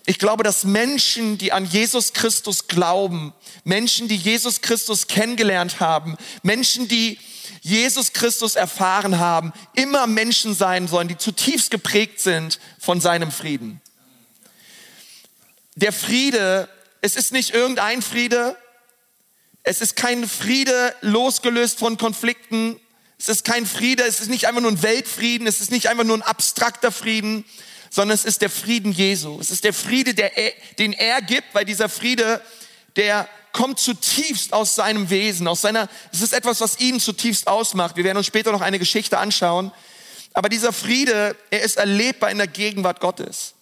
Ich 0.08 0.20
glaube, 0.20 0.44
dass 0.44 0.62
Menschen, 0.62 1.36
die 1.36 1.50
an 1.50 1.64
Jesus 1.64 2.12
Christus 2.12 2.68
glauben, 2.68 3.34
Menschen, 3.64 4.06
die 4.06 4.16
Jesus 4.16 4.60
Christus 4.60 5.08
kennengelernt 5.08 5.80
haben, 5.80 6.16
Menschen, 6.44 6.86
die 6.86 7.18
Jesus 7.60 8.12
Christus 8.12 8.54
erfahren 8.54 9.18
haben, 9.18 9.52
immer 9.75 10.06
Menschen 10.06 10.54
sein 10.54 10.86
sollen, 10.86 11.08
die 11.08 11.18
zutiefst 11.18 11.72
geprägt 11.72 12.20
sind 12.20 12.60
von 12.78 13.00
seinem 13.00 13.32
Frieden. 13.32 13.80
Der 15.75 15.92
Friede, 15.92 16.68
es 17.00 17.16
ist 17.16 17.32
nicht 17.32 17.52
irgendein 17.52 18.00
Friede, 18.00 18.56
es 19.64 19.80
ist 19.80 19.96
kein 19.96 20.28
Friede 20.28 20.94
losgelöst 21.00 21.80
von 21.80 21.98
Konflikten, 21.98 22.78
es 23.18 23.28
ist 23.28 23.44
kein 23.44 23.66
Friede, 23.66 24.04
es 24.04 24.20
ist 24.20 24.30
nicht 24.30 24.46
einfach 24.46 24.60
nur 24.60 24.70
ein 24.70 24.82
Weltfrieden, 24.84 25.48
es 25.48 25.60
ist 25.60 25.72
nicht 25.72 25.88
einfach 25.88 26.04
nur 26.04 26.16
ein 26.16 26.22
abstrakter 26.22 26.92
Frieden, 26.92 27.44
sondern 27.97 28.15
es 28.15 28.26
ist 28.26 28.43
der 28.43 28.50
Frieden 28.50 28.93
Jesu. 28.93 29.38
Es 29.41 29.50
ist 29.50 29.65
der 29.65 29.73
Friede, 29.73 30.12
der 30.12 30.37
er, 30.37 30.53
den 30.79 30.93
er 30.93 31.23
gibt, 31.23 31.55
weil 31.55 31.65
dieser 31.65 31.88
Friede, 31.88 32.43
der 32.95 33.26
kommt 33.53 33.81
zutiefst 33.81 34.53
aus 34.53 34.75
seinem 34.75 35.09
Wesen, 35.09 35.49
aus 35.49 35.62
seiner, 35.62 35.88
es 36.12 36.21
ist 36.21 36.35
etwas, 36.35 36.61
was 36.61 36.79
ihn 36.79 37.00
zutiefst 37.00 37.49
ausmacht. 37.49 37.97
Wir 37.97 38.05
werden 38.05 38.19
uns 38.19 38.26
später 38.26 38.53
noch 38.53 38.61
eine 38.61 38.79
Geschichte 38.79 39.17
anschauen. 39.17 39.73
Aber 40.35 40.50
dieser 40.50 40.75
Friede, 40.75 41.35
er 41.49 41.62
ist 41.62 41.79
erlebbar 41.79 42.31
in 42.31 42.37
der 42.37 42.49
Gegenwart 42.49 43.00
Gottes. 43.00 43.55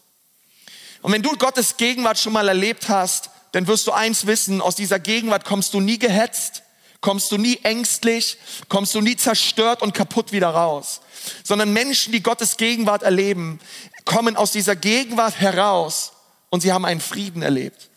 Und 1.01 1.13
wenn 1.13 1.23
du 1.23 1.37
Gottes 1.37 1.77
Gegenwart 1.77 2.19
schon 2.19 2.33
mal 2.33 2.49
erlebt 2.49 2.89
hast, 2.89 3.31
dann 3.53 3.69
wirst 3.69 3.87
du 3.87 3.93
eins 3.93 4.27
wissen, 4.27 4.61
aus 4.61 4.75
dieser 4.75 4.99
Gegenwart 4.99 5.45
kommst 5.45 5.75
du 5.75 5.79
nie 5.79 6.01
gehetzt, 6.01 6.65
kommst 7.05 7.31
du 7.33 7.37
nie 7.37 7.61
ängstlich, 7.65 8.39
kommst 8.71 8.95
du 8.95 9.03
nie 9.03 9.15
zerstört 9.15 9.83
und 9.83 9.93
kaputt 9.93 10.33
wieder 10.33 10.49
raus. 10.49 11.03
Sondern 11.43 11.71
Menschen, 11.71 12.15
die 12.15 12.23
Gottes 12.23 12.57
Gegenwart 12.57 13.03
erleben, 13.03 13.61
kommen 14.07 14.37
aus 14.37 14.53
dieser 14.53 14.75
Gegenwart 14.75 15.39
heraus 15.39 16.13
und 16.49 16.63
sie 16.63 16.73
haben 16.73 16.87
einen 16.87 17.03
Frieden 17.03 17.43
erlebt. 17.43 17.91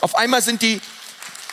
Auf 0.00 0.14
einmal 0.14 0.42
sind 0.42 0.62
die, 0.62 0.80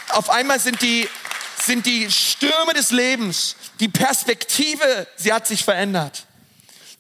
auf 0.10 0.30
einmal 0.30 0.60
sind 0.60 0.84
die, 0.84 1.10
sind 1.58 1.88
die 1.88 2.12
Stürme 2.12 2.76
des 2.76 2.92
Lebens, 2.92 3.56
die 3.80 3.88
Perspektive, 3.88 5.08
sie 5.16 5.34
hat 5.34 5.48
sich 5.48 5.64
verändert. 5.64 6.28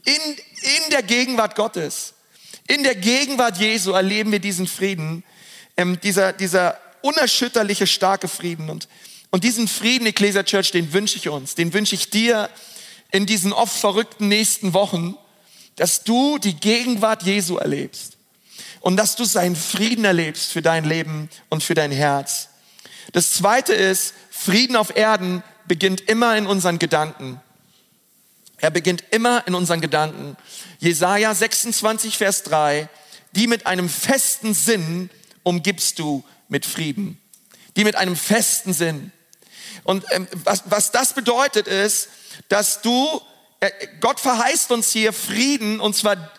In, 0.05 0.15
in 0.15 0.89
der 0.89 1.03
Gegenwart 1.03 1.53
Gottes, 1.55 2.15
in 2.65 2.81
der 2.81 2.95
Gegenwart 2.95 3.57
Jesu 3.57 3.91
erleben 3.91 4.31
wir 4.31 4.39
diesen 4.39 4.65
Frieden, 4.65 5.23
ähm, 5.77 5.99
dieser, 6.01 6.33
dieser 6.33 6.79
unerschütterliche, 7.03 7.85
starke 7.85 8.27
Frieden. 8.27 8.67
Und, 8.67 8.87
und 9.31 9.43
diesen 9.43 9.67
Frieden, 9.67 10.05
Ecclesia 10.05 10.43
Church, 10.43 10.71
den 10.71 10.93
wünsche 10.93 11.17
ich 11.17 11.29
uns, 11.29 11.55
den 11.55 11.73
wünsche 11.73 11.95
ich 11.95 12.09
dir 12.09 12.49
in 13.11 13.25
diesen 13.25 13.53
oft 13.53 13.77
verrückten 13.77 14.27
nächsten 14.27 14.73
Wochen, 14.73 15.15
dass 15.75 16.03
du 16.03 16.37
die 16.37 16.55
Gegenwart 16.55 17.23
Jesu 17.23 17.57
erlebst 17.57 18.17
und 18.81 18.97
dass 18.97 19.15
du 19.15 19.23
seinen 19.23 19.55
Frieden 19.55 20.05
erlebst 20.05 20.51
für 20.51 20.61
dein 20.61 20.85
Leben 20.85 21.29
und 21.49 21.63
für 21.63 21.73
dein 21.73 21.91
Herz. 21.91 22.49
Das 23.13 23.31
zweite 23.31 23.73
ist, 23.73 24.13
Frieden 24.29 24.75
auf 24.75 24.95
Erden 24.95 25.43
beginnt 25.65 26.01
immer 26.01 26.35
in 26.37 26.45
unseren 26.45 26.79
Gedanken. 26.79 27.39
Er 28.57 28.69
beginnt 28.69 29.03
immer 29.11 29.47
in 29.47 29.55
unseren 29.55 29.81
Gedanken. 29.81 30.37
Jesaja 30.79 31.33
26, 31.33 32.17
Vers 32.17 32.43
3, 32.43 32.89
die 33.31 33.47
mit 33.47 33.65
einem 33.65 33.89
festen 33.89 34.53
Sinn 34.53 35.09
umgibst 35.43 35.99
du 35.99 36.23
mit 36.47 36.65
Frieden. 36.65 37.17
Die 37.75 37.83
mit 37.83 37.95
einem 37.95 38.15
festen 38.15 38.73
Sinn. 38.73 39.11
Und 39.83 40.05
ähm, 40.11 40.27
was, 40.43 40.63
was 40.65 40.91
das 40.91 41.13
bedeutet 41.13 41.67
ist, 41.67 42.09
dass 42.49 42.81
du, 42.81 43.21
äh, 43.59 43.69
Gott 43.99 44.19
verheißt 44.19 44.71
uns 44.71 44.91
hier 44.91 45.13
Frieden, 45.13 45.79
und 45.79 45.95
zwar 45.95 46.31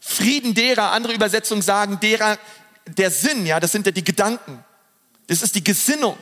Frieden 0.00 0.54
derer, 0.54 0.92
andere 0.92 1.12
Übersetzungen 1.12 1.62
sagen, 1.62 2.00
derer, 2.00 2.38
der 2.86 3.10
Sinn, 3.10 3.46
ja, 3.46 3.60
das 3.60 3.72
sind 3.72 3.86
ja 3.86 3.92
die 3.92 4.04
Gedanken. 4.04 4.64
Das 5.28 5.42
ist 5.42 5.54
die 5.54 5.64
Gesinnung. 5.64 6.18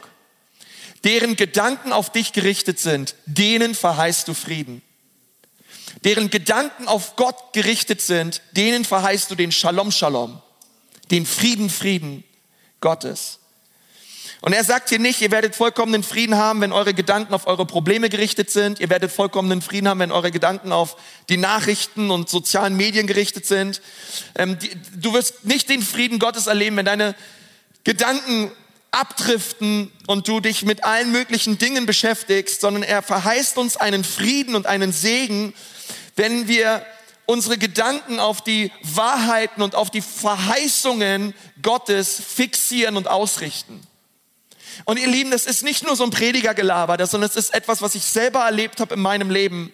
Deren 1.05 1.35
Gedanken 1.37 1.93
auf 1.93 2.13
dich 2.13 2.33
gerichtet 2.33 2.79
sind, 2.79 3.15
denen 3.25 3.75
verheißt 3.75 4.29
du 4.29 4.35
Frieden. 4.35 4.83
Deren 6.05 6.31
Gedanken 6.31 6.89
auf 6.89 7.17
Gott 7.17 7.53
gerichtet 7.53 8.01
sind, 8.01 8.43
denen 8.53 8.85
verheißt 8.85 9.31
du 9.31 9.35
den 9.35 9.51
Shalom 9.51 9.91
Shalom, 9.91 10.41
den 11.11 11.27
Frieden 11.27 11.71
Frieden 11.71 12.23
Gottes. 12.81 13.40
Und 14.43 14.55
er 14.55 14.65
sagt 14.65 14.89
hier 14.89 14.99
nicht, 14.99 15.21
ihr 15.21 15.31
werdet 15.31 15.55
vollkommenen 15.55 16.03
Frieden 16.03 16.37
haben, 16.37 16.63
wenn 16.63 16.73
eure 16.73 16.95
Gedanken 16.95 17.35
auf 17.35 17.47
eure 17.47 17.67
Probleme 17.67 18.09
gerichtet 18.09 18.51
sind. 18.51 18.81
Ihr 18.81 18.89
werdet 18.89 19.13
vollkommenen 19.13 19.61
Frieden 19.61 19.87
haben, 19.87 20.01
wenn 20.01 20.13
eure 20.13 20.31
Gedanken 20.31 20.73
auf 20.73 20.97
die 21.29 21.37
Nachrichten 21.37 22.11
und 22.11 22.31
sozialen 22.31 22.75
Medien 22.75 23.07
gerichtet 23.07 23.45
sind. 23.45 23.83
Ähm, 24.37 24.59
die, 24.59 24.71
du 24.97 25.13
wirst 25.13 25.45
nicht 25.45 25.69
den 25.69 25.83
Frieden 25.83 26.19
Gottes 26.19 26.47
erleben, 26.47 26.77
wenn 26.77 26.87
deine 26.87 27.15
Gedanken 27.85 28.51
abdriften 28.93 29.93
und 30.07 30.27
du 30.27 30.41
dich 30.41 30.65
mit 30.65 30.85
allen 30.85 31.13
möglichen 31.13 31.59
Dingen 31.59 31.85
beschäftigst, 31.85 32.63
sondern 32.63 32.83
er 32.83 33.03
verheißt 33.03 33.59
uns 33.59 33.77
einen 33.77 34.05
Frieden 34.05 34.55
und 34.55 34.67
einen 34.67 34.93
Segen, 34.93 35.53
wenn 36.17 36.49
wir 36.49 36.85
unsere 37.27 37.59
Gedanken 37.59 38.19
auf 38.19 38.43
die 38.43 38.73
Wahrheiten 38.83 39.63
und 39.63 39.75
auf 39.75 39.91
die 39.91 40.01
Verheißungen 40.01 41.35
Gottes 41.63 42.21
fixieren 42.21 42.97
und 42.97 43.07
ausrichten. 43.07 43.87
Und 44.85 44.99
ihr 44.99 45.09
Lieben, 45.09 45.31
das 45.31 45.47
ist 45.47 45.63
nicht 45.63 45.85
nur 45.85 45.97
so 45.97 46.05
ein 46.05 46.11
Predigergelaber, 46.11 47.07
sondern 47.07 47.31
es 47.31 47.37
ist 47.37 47.55
etwas, 47.55 47.83
was 47.83 47.95
ich 47.95 48.05
selber 48.05 48.45
erlebt 48.45 48.81
habe 48.81 48.95
in 48.95 49.01
meinem 49.01 49.31
Leben. 49.31 49.73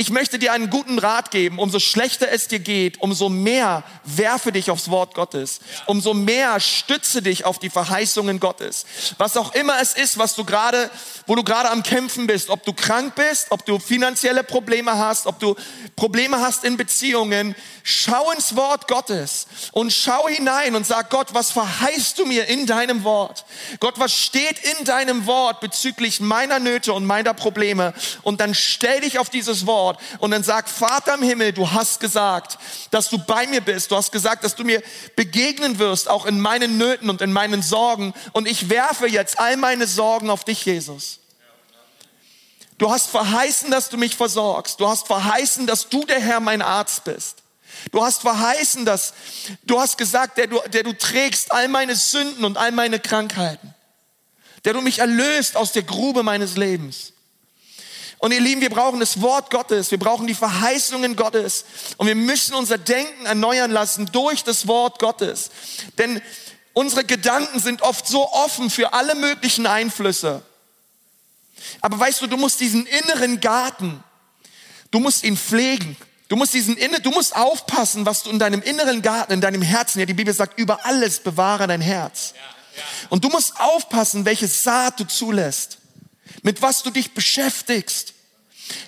Ich 0.00 0.10
möchte 0.10 0.38
dir 0.38 0.52
einen 0.52 0.70
guten 0.70 1.00
Rat 1.00 1.32
geben. 1.32 1.58
Umso 1.58 1.80
schlechter 1.80 2.30
es 2.30 2.46
dir 2.46 2.60
geht, 2.60 3.00
umso 3.02 3.28
mehr 3.28 3.82
werfe 4.04 4.52
dich 4.52 4.70
aufs 4.70 4.90
Wort 4.90 5.12
Gottes. 5.12 5.58
Umso 5.86 6.14
mehr 6.14 6.60
stütze 6.60 7.20
dich 7.20 7.44
auf 7.44 7.58
die 7.58 7.68
Verheißungen 7.68 8.38
Gottes. 8.38 8.86
Was 9.18 9.36
auch 9.36 9.52
immer 9.56 9.80
es 9.82 9.94
ist, 9.94 10.16
was 10.16 10.36
du 10.36 10.44
gerade, 10.44 10.88
wo 11.26 11.34
du 11.34 11.42
gerade 11.42 11.68
am 11.70 11.82
Kämpfen 11.82 12.28
bist. 12.28 12.48
Ob 12.48 12.64
du 12.64 12.74
krank 12.74 13.16
bist, 13.16 13.48
ob 13.50 13.66
du 13.66 13.80
finanzielle 13.80 14.44
Probleme 14.44 14.96
hast, 14.96 15.26
ob 15.26 15.40
du 15.40 15.56
Probleme 15.96 16.38
hast 16.40 16.62
in 16.62 16.76
Beziehungen. 16.76 17.56
Schau 17.82 18.30
ins 18.30 18.54
Wort 18.54 18.86
Gottes 18.86 19.48
und 19.72 19.92
schau 19.92 20.28
hinein 20.28 20.76
und 20.76 20.86
sag 20.86 21.10
Gott, 21.10 21.34
was 21.34 21.50
verheißt 21.50 22.16
du 22.20 22.24
mir 22.24 22.46
in 22.46 22.66
deinem 22.66 23.02
Wort? 23.02 23.44
Gott, 23.80 23.98
was 23.98 24.12
steht 24.12 24.58
in 24.58 24.84
deinem 24.84 25.26
Wort 25.26 25.60
bezüglich 25.60 26.20
meiner 26.20 26.58
Nöte 26.58 26.92
und 26.92 27.06
meiner 27.06 27.34
Probleme? 27.34 27.94
Und 28.22 28.40
dann 28.40 28.54
stell 28.54 29.00
dich 29.00 29.18
auf 29.18 29.30
dieses 29.30 29.66
Wort 29.66 30.00
und 30.18 30.30
dann 30.30 30.42
sag, 30.42 30.68
Vater 30.68 31.14
im 31.14 31.22
Himmel, 31.22 31.52
du 31.52 31.70
hast 31.70 32.00
gesagt, 32.00 32.58
dass 32.90 33.08
du 33.08 33.18
bei 33.18 33.46
mir 33.46 33.60
bist. 33.60 33.90
Du 33.90 33.96
hast 33.96 34.12
gesagt, 34.12 34.44
dass 34.44 34.54
du 34.54 34.64
mir 34.64 34.82
begegnen 35.16 35.78
wirst, 35.78 36.08
auch 36.08 36.26
in 36.26 36.40
meinen 36.40 36.78
Nöten 36.78 37.10
und 37.10 37.20
in 37.20 37.32
meinen 37.32 37.62
Sorgen. 37.62 38.14
Und 38.32 38.48
ich 38.48 38.70
werfe 38.70 39.06
jetzt 39.06 39.38
all 39.38 39.56
meine 39.56 39.86
Sorgen 39.86 40.30
auf 40.30 40.44
dich, 40.44 40.64
Jesus. 40.64 41.20
Du 42.78 42.90
hast 42.90 43.08
verheißen, 43.10 43.70
dass 43.72 43.88
du 43.88 43.96
mich 43.96 44.16
versorgst. 44.16 44.78
Du 44.78 44.88
hast 44.88 45.08
verheißen, 45.08 45.66
dass 45.66 45.88
du 45.88 46.04
der 46.04 46.20
Herr 46.20 46.38
mein 46.38 46.62
Arzt 46.62 47.04
bist. 47.04 47.37
Du 47.92 48.04
hast 48.04 48.22
verheißen, 48.22 48.84
dass 48.84 49.14
du 49.64 49.80
hast 49.80 49.98
gesagt, 49.98 50.38
der 50.38 50.46
du, 50.46 50.60
der 50.72 50.82
du 50.82 50.92
trägst 50.92 51.52
all 51.52 51.68
meine 51.68 51.96
Sünden 51.96 52.44
und 52.44 52.56
all 52.56 52.72
meine 52.72 53.00
Krankheiten. 53.00 53.74
Der 54.64 54.72
du 54.72 54.80
mich 54.80 54.98
erlöst 54.98 55.56
aus 55.56 55.72
der 55.72 55.82
Grube 55.82 56.22
meines 56.22 56.56
Lebens. 56.56 57.12
Und 58.18 58.32
ihr 58.32 58.40
Lieben, 58.40 58.60
wir 58.60 58.70
brauchen 58.70 58.98
das 58.98 59.20
Wort 59.20 59.50
Gottes, 59.50 59.92
wir 59.92 59.98
brauchen 59.98 60.26
die 60.26 60.34
Verheißungen 60.34 61.14
Gottes 61.14 61.64
und 61.98 62.08
wir 62.08 62.16
müssen 62.16 62.54
unser 62.54 62.76
Denken 62.76 63.26
erneuern 63.26 63.70
lassen 63.70 64.06
durch 64.06 64.42
das 64.42 64.66
Wort 64.66 64.98
Gottes. 64.98 65.50
Denn 65.98 66.20
unsere 66.72 67.04
Gedanken 67.04 67.60
sind 67.60 67.82
oft 67.82 68.08
so 68.08 68.28
offen 68.32 68.70
für 68.70 68.92
alle 68.92 69.14
möglichen 69.14 69.66
Einflüsse. 69.66 70.42
Aber 71.80 71.98
weißt 71.98 72.20
du, 72.22 72.26
du 72.26 72.36
musst 72.36 72.60
diesen 72.60 72.86
inneren 72.86 73.40
Garten, 73.40 74.02
du 74.90 74.98
musst 74.98 75.22
ihn 75.22 75.36
pflegen. 75.36 75.96
Du 76.28 76.36
musst 76.36 76.52
diesen 76.52 76.76
inne, 76.76 77.00
du 77.00 77.10
musst 77.10 77.34
aufpassen, 77.34 78.04
was 78.04 78.22
du 78.22 78.30
in 78.30 78.38
deinem 78.38 78.62
inneren 78.62 79.02
Garten, 79.02 79.32
in 79.32 79.40
deinem 79.40 79.62
Herzen, 79.62 80.00
ja, 80.00 80.06
die 80.06 80.14
Bibel 80.14 80.34
sagt, 80.34 80.58
über 80.58 80.84
alles 80.84 81.20
bewahre 81.20 81.66
dein 81.66 81.80
Herz. 81.80 82.34
Und 83.08 83.24
du 83.24 83.28
musst 83.28 83.58
aufpassen, 83.58 84.24
welche 84.24 84.46
Saat 84.46 85.00
du 85.00 85.04
zulässt 85.04 85.78
mit 86.42 86.62
was 86.62 86.82
du 86.82 86.90
dich 86.90 87.14
beschäftigst. 87.14 88.14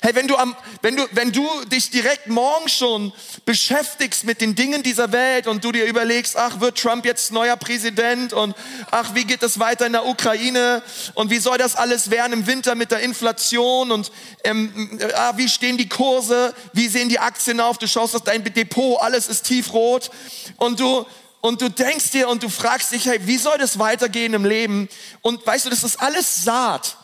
Hey, 0.03 0.15
wenn 0.15 0.29
du 0.29 0.37
am, 0.37 0.57
wenn 0.83 0.97
du, 0.97 1.07
wenn 1.13 1.33
du 1.33 1.47
dich 1.67 1.91
direkt 1.91 2.27
morgen 2.27 2.69
schon 2.69 3.13
beschäftigst 3.45 4.25
mit 4.25 4.41
den 4.41 4.55
Dingen 4.55 4.83
dieser 4.83 5.13
Welt 5.13 5.47
und 5.47 5.65
du 5.65 5.73
dir 5.73 5.85
überlegst, 5.85 6.37
ach, 6.37 6.61
wird 6.61 6.79
Trump 6.79 7.05
jetzt 7.05 7.33
neuer 7.33 7.57
Präsident 7.57 8.33
und 8.33 8.55
ach, 8.91 9.15
wie 9.15 9.25
geht 9.25 9.43
es 9.43 9.59
weiter 9.59 9.87
in 9.87 9.93
der 9.93 10.07
Ukraine 10.07 10.83
und 11.15 11.31
wie 11.31 11.39
soll 11.39 11.59
das 11.59 11.77
alles 11.77 12.11
werden 12.11 12.33
im 12.33 12.47
Winter 12.47 12.75
mit 12.75 12.91
der 12.91 13.01
Inflation 13.01 13.91
und 13.91 14.11
ähm, 14.45 14.99
äh, 15.01 15.13
ah, 15.15 15.33
wie 15.37 15.49
stehen 15.49 15.77
die 15.77 15.89
Kurse, 15.89 16.55
wie 16.73 16.89
sehen 16.89 17.09
die 17.09 17.19
Aktien 17.19 17.61
auf, 17.61 17.79
du 17.79 17.87
schaust 17.87 18.17
auf 18.17 18.23
dein 18.23 18.43
Depot, 18.45 19.01
alles 19.01 19.29
ist 19.29 19.43
tiefrot 19.43 20.11
und 20.57 20.81
du, 20.81 21.07
und 21.41 21.63
du 21.63 21.71
denkst 21.71 22.11
dir 22.11 22.29
und 22.29 22.43
du 22.43 22.49
fragst 22.49 22.93
dich, 22.93 23.07
hey, 23.07 23.19
wie 23.27 23.39
soll 23.39 23.57
das 23.59 23.79
weitergehen 23.79 24.35
im 24.35 24.45
Leben? 24.45 24.89
Und 25.23 25.47
weißt 25.47 25.67
du, 25.67 25.71
das 25.71 25.85
ist 25.85 26.01
alles 26.01 26.45
Saat. 26.45 26.97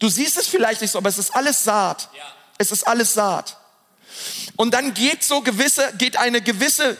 Du 0.00 0.08
siehst 0.08 0.38
es 0.38 0.48
vielleicht 0.48 0.80
nicht 0.80 0.90
so, 0.90 0.98
aber 0.98 1.10
es 1.10 1.18
ist 1.18 1.32
alles 1.34 1.62
Saat. 1.62 2.08
Es 2.58 2.72
ist 2.72 2.86
alles 2.86 3.12
Saat. 3.12 3.56
Und 4.56 4.72
dann 4.72 4.92
geht 4.94 5.22
so 5.22 5.42
gewisse, 5.42 5.92
geht 5.98 6.16
eine 6.16 6.40
gewisse 6.40 6.96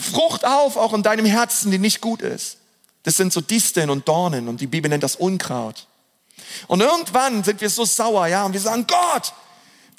Frucht 0.00 0.44
auf, 0.44 0.76
auch 0.76 0.94
in 0.94 1.02
deinem 1.02 1.26
Herzen, 1.26 1.70
die 1.70 1.78
nicht 1.78 2.00
gut 2.00 2.22
ist. 2.22 2.56
Das 3.02 3.16
sind 3.16 3.32
so 3.32 3.40
Disteln 3.40 3.90
und 3.90 4.08
Dornen 4.08 4.48
und 4.48 4.60
die 4.60 4.66
Bibel 4.68 4.88
nennt 4.88 5.02
das 5.02 5.16
Unkraut. 5.16 5.86
Und 6.68 6.80
irgendwann 6.80 7.42
sind 7.44 7.60
wir 7.60 7.68
so 7.68 7.84
sauer, 7.84 8.26
ja, 8.28 8.44
und 8.44 8.52
wir 8.52 8.60
sagen, 8.60 8.86
Gott, 8.86 9.32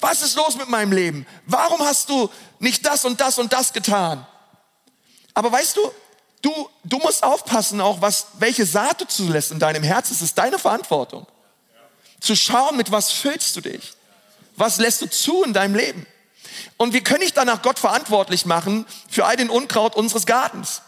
was 0.00 0.22
ist 0.22 0.36
los 0.36 0.56
mit 0.56 0.68
meinem 0.68 0.92
Leben? 0.92 1.26
Warum 1.46 1.80
hast 1.80 2.08
du 2.08 2.30
nicht 2.58 2.86
das 2.86 3.04
und 3.04 3.20
das 3.20 3.38
und 3.38 3.52
das 3.52 3.72
getan? 3.72 4.26
Aber 5.34 5.52
weißt 5.52 5.76
du, 5.76 5.92
du, 6.40 6.68
du 6.84 6.98
musst 6.98 7.22
aufpassen 7.22 7.80
auch, 7.80 8.00
was, 8.00 8.28
welche 8.38 8.64
Saat 8.64 9.00
du 9.00 9.06
zulässt 9.06 9.50
in 9.50 9.58
deinem 9.58 9.82
Herzen. 9.82 10.14
Es 10.14 10.22
ist 10.22 10.38
deine 10.38 10.58
Verantwortung 10.58 11.26
zu 12.22 12.36
schauen, 12.36 12.76
mit 12.76 12.92
was 12.92 13.10
füllst 13.10 13.56
du 13.56 13.60
dich? 13.60 13.92
Was 14.56 14.78
lässt 14.78 15.02
du 15.02 15.06
zu 15.06 15.42
in 15.42 15.52
deinem 15.52 15.74
Leben? 15.74 16.06
Und 16.76 16.92
wir 16.92 17.02
können 17.02 17.20
nicht 17.20 17.36
danach 17.36 17.62
Gott 17.62 17.78
verantwortlich 17.78 18.46
machen 18.46 18.86
für 19.10 19.24
all 19.24 19.36
den 19.36 19.50
Unkraut 19.50 19.96
unseres 19.96 20.26
Gartens. 20.26 20.82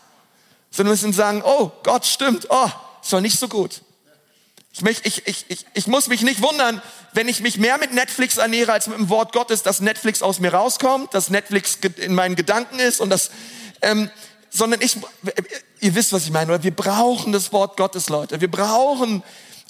Sondern 0.70 0.90
wir 0.90 0.92
müssen 0.92 1.12
sagen, 1.12 1.42
oh, 1.44 1.72
Gott 1.82 2.06
stimmt, 2.06 2.46
oh, 2.50 2.70
ist 3.02 3.12
doch 3.12 3.20
nicht 3.20 3.38
so 3.38 3.48
gut. 3.48 3.82
Ich, 4.72 5.04
ich, 5.26 5.46
ich, 5.48 5.66
ich, 5.72 5.86
muss 5.86 6.08
mich 6.08 6.22
nicht 6.22 6.42
wundern, 6.42 6.82
wenn 7.12 7.28
ich 7.28 7.40
mich 7.40 7.58
mehr 7.58 7.78
mit 7.78 7.92
Netflix 7.92 8.38
ernähre 8.38 8.72
als 8.72 8.88
mit 8.88 8.98
dem 8.98 9.08
Wort 9.08 9.32
Gottes, 9.32 9.62
dass 9.62 9.80
Netflix 9.80 10.20
aus 10.20 10.40
mir 10.40 10.52
rauskommt, 10.52 11.14
dass 11.14 11.30
Netflix 11.30 11.78
in 11.96 12.12
meinen 12.12 12.34
Gedanken 12.34 12.80
ist 12.80 13.00
und 13.00 13.10
das, 13.10 13.30
ähm, 13.82 14.10
sondern 14.54 14.80
ich, 14.80 14.96
ihr 15.80 15.94
wisst, 15.96 16.12
was 16.12 16.24
ich 16.24 16.30
meine, 16.30 16.52
oder? 16.52 16.62
Wir 16.62 16.74
brauchen 16.74 17.32
das 17.32 17.52
Wort 17.52 17.76
Gottes, 17.76 18.08
Leute. 18.08 18.40
Wir 18.40 18.50
brauchen 18.50 19.24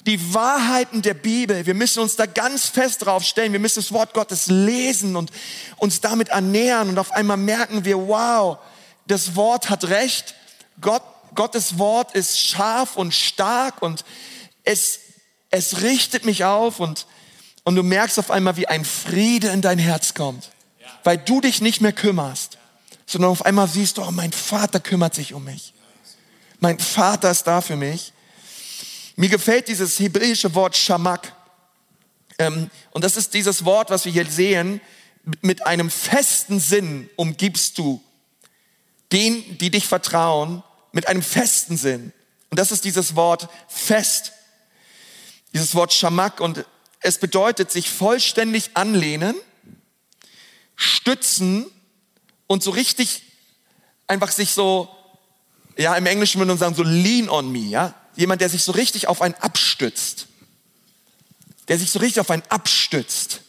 die 0.05 0.33
Wahrheiten 0.33 1.01
der 1.01 1.15
Bibel. 1.15 1.65
Wir 1.65 1.73
müssen 1.73 2.01
uns 2.01 2.15
da 2.15 2.27
ganz 2.27 2.67
fest 2.67 3.03
drauf 3.03 3.23
stellen. 3.23 3.51
Wir 3.51 3.59
müssen 3.59 3.79
das 3.79 3.91
Wort 3.91 4.13
Gottes 4.13 4.45
lesen 4.45 5.15
und 5.15 5.31
uns 5.77 6.01
damit 6.01 6.29
ernähren 6.29 6.89
und 6.89 6.99
auf 6.99 7.11
einmal 7.11 7.37
merken 7.37 7.83
wir, 7.83 8.07
wow, 8.07 8.59
das 9.07 9.35
Wort 9.35 9.71
hat 9.71 9.85
recht. 9.85 10.35
Gott, 10.79 11.01
Gottes 11.33 11.79
Wort 11.79 12.13
ist 12.13 12.39
scharf 12.39 12.95
und 12.95 13.11
stark 13.11 13.81
und 13.81 14.05
es, 14.63 14.99
es 15.49 15.81
richtet 15.81 16.25
mich 16.25 16.43
auf 16.43 16.79
und, 16.79 17.07
und 17.63 17.75
du 17.75 17.81
merkst 17.81 18.19
auf 18.19 18.29
einmal, 18.29 18.55
wie 18.57 18.67
ein 18.67 18.85
Friede 18.85 19.47
in 19.47 19.63
dein 19.63 19.79
Herz 19.79 20.13
kommt, 20.13 20.51
weil 21.03 21.17
du 21.17 21.41
dich 21.41 21.59
nicht 21.59 21.81
mehr 21.81 21.93
kümmerst, 21.93 22.54
sondern 23.05 23.31
auf 23.31 23.45
einmal 23.45 23.67
siehst 23.67 23.97
du, 23.97 24.03
oh, 24.03 24.11
mein 24.11 24.31
Vater 24.31 24.79
kümmert 24.79 25.13
sich 25.13 25.33
um 25.33 25.43
mich. 25.43 25.73
Mein 26.59 26.79
Vater 26.79 27.31
ist 27.31 27.43
da 27.43 27.61
für 27.61 27.75
mich. 27.75 28.13
Mir 29.15 29.29
gefällt 29.29 29.67
dieses 29.67 29.99
hebräische 29.99 30.53
Wort 30.55 30.75
Shamak. 30.75 31.33
Ähm, 32.37 32.69
und 32.91 33.03
das 33.03 33.17
ist 33.17 33.33
dieses 33.33 33.63
Wort, 33.65 33.89
was 33.89 34.05
wir 34.05 34.11
hier 34.11 34.25
sehen. 34.25 34.81
Mit 35.41 35.65
einem 35.65 35.89
festen 35.89 36.59
Sinn 36.59 37.09
umgibst 37.15 37.77
du 37.77 38.03
den, 39.11 39.57
die 39.57 39.69
dich 39.69 39.87
vertrauen, 39.87 40.63
mit 40.91 41.07
einem 41.07 41.21
festen 41.21 41.77
Sinn. 41.77 42.11
Und 42.49 42.59
das 42.59 42.71
ist 42.71 42.83
dieses 42.85 43.15
Wort 43.15 43.47
fest. 43.67 44.33
Dieses 45.53 45.75
Wort 45.75 45.93
Shamak. 45.93 46.39
Und 46.39 46.65
es 46.99 47.19
bedeutet 47.19 47.71
sich 47.71 47.89
vollständig 47.89 48.71
anlehnen, 48.73 49.35
stützen 50.75 51.67
und 52.47 52.63
so 52.63 52.71
richtig 52.71 53.23
einfach 54.07 54.31
sich 54.31 54.51
so, 54.51 54.89
ja, 55.77 55.95
im 55.95 56.05
Englischen 56.05 56.39
würde 56.39 56.49
man 56.49 56.57
sagen, 56.57 56.75
so 56.75 56.83
lean 56.83 57.29
on 57.29 57.51
me, 57.51 57.59
ja 57.59 57.93
jemand, 58.15 58.41
der 58.41 58.49
sich 58.49 58.63
so 58.63 58.71
richtig 58.71 59.07
auf 59.07 59.21
einen 59.21 59.35
abstützt. 59.35 60.27
Der 61.67 61.77
sich 61.77 61.91
so 61.91 61.99
richtig 61.99 62.21
auf 62.21 62.29
einen 62.29 62.43
abstützt. 62.49 63.41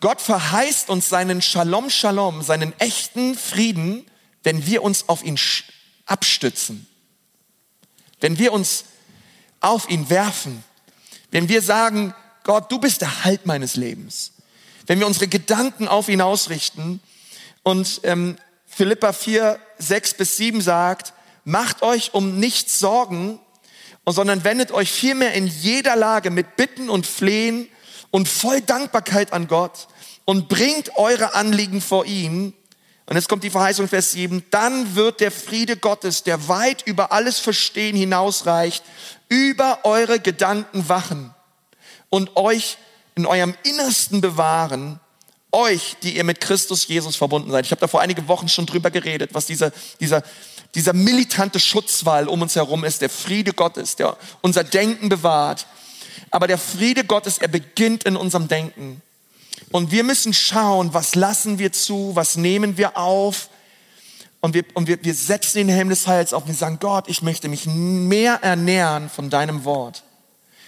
Gott 0.00 0.20
verheißt 0.20 0.88
uns 0.90 1.08
seinen 1.08 1.42
Shalom, 1.42 1.90
Shalom, 1.90 2.42
seinen 2.42 2.78
echten 2.78 3.36
Frieden, 3.36 4.06
wenn 4.42 4.66
wir 4.66 4.82
uns 4.82 5.08
auf 5.08 5.24
ihn 5.24 5.38
abstützen. 6.04 6.86
Wenn 8.20 8.38
wir 8.38 8.52
uns 8.52 8.84
auf 9.60 9.88
ihn 9.88 10.08
werfen. 10.10 10.62
Wenn 11.30 11.48
wir 11.48 11.62
sagen, 11.62 12.14
Gott, 12.44 12.70
du 12.70 12.78
bist 12.78 13.00
der 13.00 13.24
Halt 13.24 13.46
meines 13.46 13.76
Lebens. 13.76 14.32
Wenn 14.86 15.00
wir 15.00 15.06
unsere 15.06 15.28
Gedanken 15.28 15.88
auf 15.88 16.08
ihn 16.08 16.20
ausrichten 16.20 17.00
und 17.62 18.00
ähm, 18.04 18.36
Philippa 18.66 19.12
4, 19.12 19.58
6 19.78 20.14
bis 20.14 20.36
7 20.36 20.60
sagt, 20.60 21.12
macht 21.44 21.82
euch 21.82 22.14
um 22.14 22.38
nichts 22.38 22.78
Sorgen, 22.78 23.40
sondern 24.06 24.44
wendet 24.44 24.70
euch 24.70 24.92
vielmehr 24.92 25.34
in 25.34 25.46
jeder 25.46 25.96
Lage 25.96 26.30
mit 26.30 26.56
Bitten 26.56 26.88
und 26.88 27.06
Flehen 27.06 27.68
und 28.10 28.28
voll 28.28 28.60
Dankbarkeit 28.60 29.32
an 29.32 29.48
Gott 29.48 29.88
und 30.24 30.48
bringt 30.48 30.96
eure 30.96 31.34
Anliegen 31.34 31.80
vor 31.80 32.04
ihn. 32.04 32.54
Und 33.06 33.16
jetzt 33.16 33.28
kommt 33.28 33.44
die 33.44 33.50
Verheißung 33.50 33.88
Vers 33.88 34.12
7, 34.12 34.44
dann 34.50 34.94
wird 34.94 35.20
der 35.20 35.30
Friede 35.30 35.76
Gottes, 35.76 36.22
der 36.22 36.48
weit 36.48 36.82
über 36.86 37.12
alles 37.12 37.38
Verstehen 37.38 37.96
hinausreicht, 37.96 38.84
über 39.28 39.80
eure 39.84 40.20
Gedanken 40.20 40.88
wachen 40.88 41.34
und 42.10 42.36
euch 42.36 42.78
in 43.16 43.26
eurem 43.26 43.54
Innersten 43.64 44.20
bewahren 44.20 45.00
euch, 45.50 45.96
die 46.02 46.16
ihr 46.16 46.24
mit 46.24 46.40
Christus 46.40 46.86
Jesus 46.86 47.16
verbunden 47.16 47.50
seid. 47.50 47.64
Ich 47.64 47.70
habe 47.70 47.80
da 47.80 47.88
vor 47.88 48.02
einigen 48.02 48.28
Wochen 48.28 48.48
schon 48.48 48.66
drüber 48.66 48.90
geredet, 48.90 49.30
was 49.32 49.46
dieser, 49.46 49.72
dieser, 50.00 50.22
dieser 50.74 50.92
militante 50.92 51.58
Schutzwall 51.58 52.28
um 52.28 52.42
uns 52.42 52.54
herum 52.54 52.84
ist, 52.84 53.00
der 53.00 53.08
Friede 53.08 53.54
Gottes, 53.54 53.96
der 53.96 54.16
unser 54.42 54.64
Denken 54.64 55.08
bewahrt. 55.08 55.66
Aber 56.30 56.46
der 56.46 56.58
Friede 56.58 57.04
Gottes, 57.04 57.38
er 57.38 57.48
beginnt 57.48 58.04
in 58.04 58.16
unserem 58.16 58.48
Denken. 58.48 59.00
Und 59.72 59.90
wir 59.90 60.04
müssen 60.04 60.34
schauen, 60.34 60.92
was 60.92 61.14
lassen 61.14 61.58
wir 61.58 61.72
zu, 61.72 62.12
was 62.14 62.36
nehmen 62.36 62.76
wir 62.76 62.98
auf. 62.98 63.48
Und 64.40 64.52
wir, 64.52 64.64
und 64.74 64.88
wir, 64.88 65.02
wir 65.02 65.14
setzen 65.14 65.58
den 65.58 65.68
Helm 65.70 65.88
des 65.88 66.06
Heils 66.06 66.34
auf 66.34 66.42
und 66.42 66.48
wir 66.48 66.54
sagen, 66.54 66.78
Gott, 66.80 67.08
ich 67.08 67.22
möchte 67.22 67.48
mich 67.48 67.66
mehr 67.66 68.40
ernähren 68.42 69.08
von 69.08 69.30
deinem 69.30 69.64
Wort. 69.64 70.02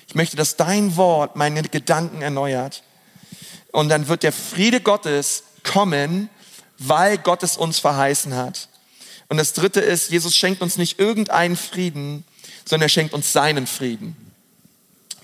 Ich 0.08 0.14
möchte, 0.14 0.36
dass 0.36 0.56
dein 0.56 0.96
Wort 0.96 1.36
meine 1.36 1.62
Gedanken 1.62 2.22
erneuert. 2.22 2.82
Und 3.72 3.90
dann 3.90 4.08
wird 4.08 4.22
der 4.22 4.32
Friede 4.32 4.80
Gottes 4.80 5.44
kommen, 5.62 6.30
weil 6.78 7.18
Gott 7.18 7.42
es 7.42 7.56
uns 7.56 7.78
verheißen 7.78 8.34
hat. 8.34 8.68
Und 9.28 9.36
das 9.36 9.52
dritte 9.52 9.80
ist, 9.80 10.10
Jesus 10.10 10.34
schenkt 10.34 10.62
uns 10.62 10.78
nicht 10.78 10.98
irgendeinen 10.98 11.56
Frieden, 11.56 12.24
sondern 12.64 12.86
er 12.86 12.88
schenkt 12.88 13.12
uns 13.12 13.32
seinen 13.32 13.66
Frieden. 13.66 14.16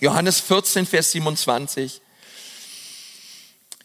Johannes 0.01 0.40
14, 0.40 0.85
Vers 0.85 1.12
27. 1.12 2.03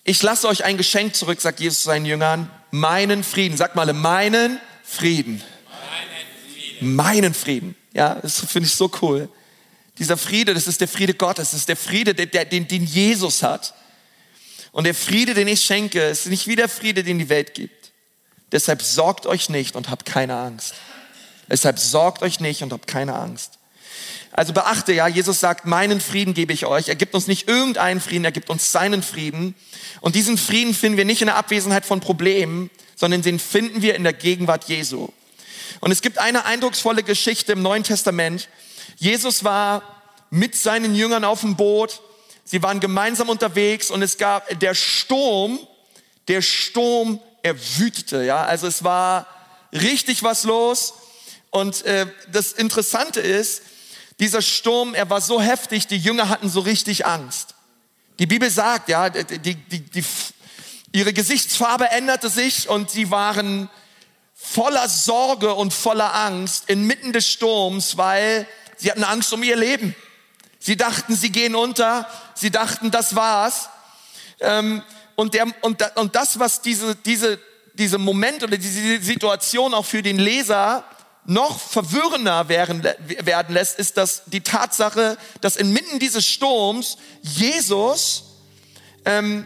Ich 0.03 0.21
lasse 0.21 0.49
euch 0.49 0.65
ein 0.65 0.75
Geschenk 0.75 1.15
zurück, 1.15 1.39
sagt 1.39 1.61
Jesus 1.61 1.83
seinen 1.83 2.05
Jüngern, 2.05 2.51
meinen 2.71 3.23
Frieden. 3.23 3.55
Sag 3.55 3.75
mal, 3.75 3.93
meinen 3.93 4.59
Frieden. 4.83 5.41
Meinen 5.69 6.53
Frieden. 6.53 6.95
Meinen 6.95 7.33
Frieden. 7.33 7.75
Ja, 7.93 8.15
das 8.15 8.41
finde 8.41 8.67
ich 8.67 8.75
so 8.75 8.91
cool. 9.01 9.29
Dieser 9.99 10.17
Friede, 10.17 10.53
das 10.53 10.67
ist 10.67 10.81
der 10.81 10.87
Friede 10.87 11.13
Gottes, 11.13 11.51
das 11.51 11.59
ist 11.61 11.69
der 11.69 11.75
Friede, 11.75 12.15
den, 12.15 12.67
den 12.67 12.85
Jesus 12.85 13.43
hat. 13.43 13.73
Und 14.71 14.85
der 14.85 14.95
Friede, 14.95 15.33
den 15.33 15.47
ich 15.47 15.61
schenke, 15.61 16.01
ist 16.01 16.27
nicht 16.27 16.47
wie 16.47 16.55
der 16.55 16.69
Friede, 16.69 17.03
den 17.03 17.19
die 17.19 17.29
Welt 17.29 17.53
gibt. 17.53 17.91
Deshalb 18.51 18.81
sorgt 18.81 19.25
euch 19.25 19.49
nicht 19.49 19.75
und 19.75 19.89
habt 19.89 20.05
keine 20.05 20.37
Angst. 20.37 20.73
Deshalb 21.49 21.79
sorgt 21.79 22.21
euch 22.21 22.39
nicht 22.39 22.61
und 22.61 22.71
habt 22.71 22.87
keine 22.87 23.15
Angst. 23.15 23.59
Also 24.31 24.53
beachte 24.53 24.93
ja, 24.93 25.07
Jesus 25.07 25.39
sagt, 25.39 25.65
meinen 25.65 25.99
Frieden 25.99 26.33
gebe 26.33 26.53
ich 26.53 26.65
euch. 26.65 26.87
Er 26.87 26.95
gibt 26.95 27.15
uns 27.15 27.27
nicht 27.27 27.47
irgendeinen 27.47 27.99
Frieden, 27.99 28.25
er 28.25 28.31
gibt 28.31 28.49
uns 28.49 28.71
seinen 28.71 29.01
Frieden. 29.01 29.55
Und 30.01 30.15
diesen 30.15 30.37
Frieden 30.37 30.73
finden 30.73 30.97
wir 30.97 31.05
nicht 31.05 31.21
in 31.21 31.27
der 31.27 31.35
Abwesenheit 31.35 31.85
von 31.85 31.99
Problemen, 31.99 32.69
sondern 32.95 33.21
den 33.21 33.39
finden 33.39 33.81
wir 33.81 33.95
in 33.95 34.03
der 34.03 34.13
Gegenwart 34.13 34.65
Jesu. 34.65 35.09
Und 35.79 35.91
es 35.91 36.01
gibt 36.01 36.19
eine 36.19 36.45
eindrucksvolle 36.45 37.03
Geschichte 37.03 37.53
im 37.53 37.61
Neuen 37.61 37.83
Testament. 37.83 38.49
Jesus 38.99 39.43
war 39.43 39.81
mit 40.29 40.55
seinen 40.55 40.93
Jüngern 40.93 41.25
auf 41.25 41.41
dem 41.41 41.55
Boot 41.55 42.01
Sie 42.51 42.63
waren 42.63 42.79
gemeinsam 42.79 43.29
unterwegs 43.29 43.91
und 43.91 44.01
es 44.01 44.17
gab 44.17 44.59
der 44.59 44.73
Sturm, 44.73 45.59
der 46.27 46.41
Sturm, 46.41 47.19
er 47.43 47.55
wütete, 47.77 48.23
ja. 48.23 48.43
Also 48.43 48.65
es 48.65 48.83
war 48.83 49.27
richtig 49.71 50.23
was 50.23 50.45
los. 50.45 50.95
Und 51.51 51.85
äh, 51.85 52.07
das 52.31 52.53
Interessante 52.53 53.19
ist, 53.19 53.61
dieser 54.19 54.41
Sturm, 54.41 54.95
er 54.95 55.11
war 55.11 55.21
so 55.21 55.39
heftig, 55.39 55.85
die 55.85 55.97
Jünger 55.97 56.27
hatten 56.27 56.49
so 56.49 56.61
richtig 56.61 57.05
Angst. 57.05 57.53
Die 58.17 58.25
Bibel 58.25 58.49
sagt, 58.49 58.89
ja, 58.89 59.11
die, 59.11 59.53
die, 59.53 59.81
die, 59.81 60.03
ihre 60.91 61.13
Gesichtsfarbe 61.13 61.91
änderte 61.91 62.29
sich 62.29 62.67
und 62.67 62.89
sie 62.89 63.11
waren 63.11 63.69
voller 64.33 64.89
Sorge 64.89 65.53
und 65.53 65.71
voller 65.71 66.15
Angst 66.15 66.67
inmitten 66.67 67.13
des 67.13 67.27
Sturms, 67.27 67.95
weil 67.95 68.47
sie 68.79 68.89
hatten 68.89 69.03
Angst 69.03 69.31
um 69.31 69.43
ihr 69.43 69.55
Leben. 69.55 69.95
Sie 70.59 70.75
dachten, 70.75 71.15
sie 71.15 71.31
gehen 71.31 71.55
unter. 71.55 72.07
Sie 72.33 72.51
dachten, 72.51 72.91
das 72.91 73.15
war's. 73.15 73.69
Ähm, 74.39 74.81
und, 75.15 75.33
der, 75.33 75.45
und, 75.61 75.83
und 75.95 76.15
das, 76.15 76.39
was 76.39 76.61
diese, 76.61 76.95
diese, 76.95 77.39
diese 77.73 77.97
Moment 77.97 78.43
oder 78.43 78.57
diese 78.57 79.01
Situation 79.01 79.73
auch 79.73 79.85
für 79.85 80.01
den 80.01 80.17
Leser 80.17 80.83
noch 81.25 81.59
verwirrender 81.59 82.49
werden, 82.49 82.83
werden 82.83 83.53
lässt, 83.53 83.77
ist 83.77 83.97
dass 83.97 84.23
die 84.25 84.41
Tatsache, 84.41 85.17
dass 85.41 85.57
inmitten 85.57 85.99
dieses 85.99 86.25
Sturms 86.25 86.97
Jesus 87.21 88.23
ähm, 89.05 89.45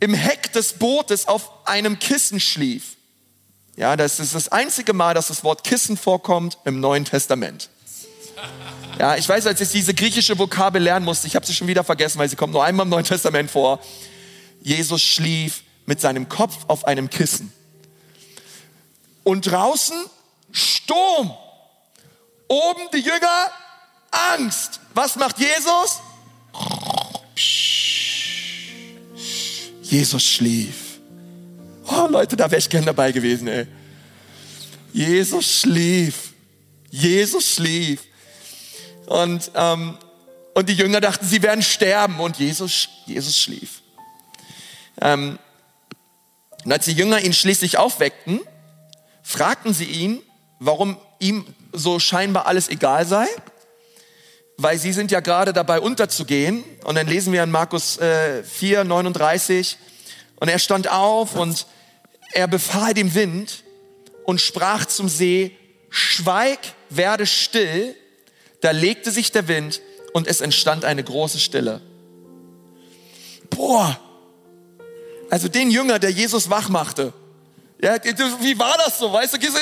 im 0.00 0.14
Heck 0.14 0.52
des 0.52 0.74
Bootes 0.74 1.28
auf 1.28 1.66
einem 1.66 1.98
Kissen 1.98 2.40
schlief. 2.40 2.96
Ja, 3.76 3.96
das 3.96 4.18
ist 4.18 4.34
das 4.34 4.48
einzige 4.48 4.94
Mal, 4.94 5.14
dass 5.14 5.28
das 5.28 5.44
Wort 5.44 5.62
Kissen 5.62 5.96
vorkommt 5.96 6.58
im 6.64 6.80
Neuen 6.80 7.04
Testament. 7.04 7.68
Ja, 8.98 9.16
ich 9.16 9.28
weiß, 9.28 9.46
als 9.46 9.60
ich 9.60 9.68
diese 9.68 9.92
griechische 9.92 10.38
Vokabel 10.38 10.82
lernen 10.82 11.04
musste, 11.04 11.26
ich 11.26 11.36
habe 11.36 11.44
sie 11.44 11.54
schon 11.54 11.68
wieder 11.68 11.84
vergessen, 11.84 12.18
weil 12.18 12.28
sie 12.28 12.36
kommt 12.36 12.52
nur 12.52 12.64
einmal 12.64 12.86
im 12.86 12.90
Neuen 12.90 13.04
Testament 13.04 13.50
vor. 13.50 13.80
Jesus 14.62 15.02
schlief 15.02 15.62
mit 15.84 16.00
seinem 16.00 16.28
Kopf 16.28 16.64
auf 16.66 16.86
einem 16.86 17.10
Kissen. 17.10 17.52
Und 19.22 19.50
draußen 19.50 19.96
Sturm. 20.50 21.34
Oben 22.48 22.82
die 22.92 23.00
Jünger 23.00 23.50
Angst. 24.10 24.80
Was 24.94 25.16
macht 25.16 25.38
Jesus? 25.38 26.00
Jesus 29.82 30.22
schlief. 30.22 31.00
Oh 31.86 32.06
Leute, 32.08 32.36
da 32.36 32.50
wäre 32.50 32.58
ich 32.58 32.68
gern 32.68 32.84
dabei 32.84 33.12
gewesen, 33.12 33.46
ey. 33.48 33.66
Jesus 34.92 35.60
schlief. 35.60 36.32
Jesus 36.90 37.54
schlief. 37.54 38.00
Und, 39.06 39.50
ähm, 39.54 39.96
und 40.54 40.68
die 40.68 40.74
Jünger 40.74 41.00
dachten, 41.00 41.26
sie 41.26 41.42
werden 41.42 41.62
sterben 41.62 42.20
und 42.20 42.38
Jesus, 42.38 42.88
Jesus 43.06 43.38
schlief. 43.38 43.82
Ähm, 45.00 45.38
und 46.64 46.72
als 46.72 46.86
die 46.86 46.92
Jünger 46.92 47.20
ihn 47.20 47.32
schließlich 47.32 47.78
aufweckten, 47.78 48.40
fragten 49.22 49.72
sie 49.72 49.84
ihn, 49.84 50.22
warum 50.58 50.96
ihm 51.18 51.46
so 51.72 51.98
scheinbar 51.98 52.46
alles 52.46 52.68
egal 52.68 53.06
sei, 53.06 53.26
weil 54.56 54.78
sie 54.78 54.92
sind 54.92 55.10
ja 55.10 55.20
gerade 55.20 55.52
dabei 55.52 55.80
unterzugehen. 55.80 56.64
Und 56.84 56.96
dann 56.96 57.06
lesen 57.06 57.32
wir 57.32 57.42
in 57.42 57.50
Markus 57.50 57.98
äh, 57.98 58.42
4, 58.42 58.84
39, 58.84 59.78
und 60.38 60.48
er 60.48 60.58
stand 60.58 60.90
auf 60.90 61.34
und 61.34 61.66
er 62.32 62.46
befahl 62.46 62.92
dem 62.92 63.14
Wind 63.14 63.64
und 64.24 64.40
sprach 64.40 64.84
zum 64.86 65.08
See, 65.08 65.56
schweig, 65.88 66.58
werde 66.90 67.26
still. 67.26 67.94
Da 68.60 68.70
legte 68.70 69.10
sich 69.10 69.32
der 69.32 69.48
Wind 69.48 69.80
und 70.12 70.26
es 70.26 70.40
entstand 70.40 70.84
eine 70.84 71.04
große 71.04 71.38
Stille. 71.38 71.80
Boah, 73.50 73.98
also 75.30 75.48
den 75.48 75.70
Jünger, 75.70 75.98
der 75.98 76.10
Jesus 76.10 76.50
wach 76.50 76.68
machte. 76.68 77.12
Ja, 77.80 77.96
wie 78.40 78.58
war 78.58 78.76
das 78.78 78.98
so? 78.98 79.12
Weißt 79.12 79.34
du, 79.34 79.38
Jesus, 79.38 79.60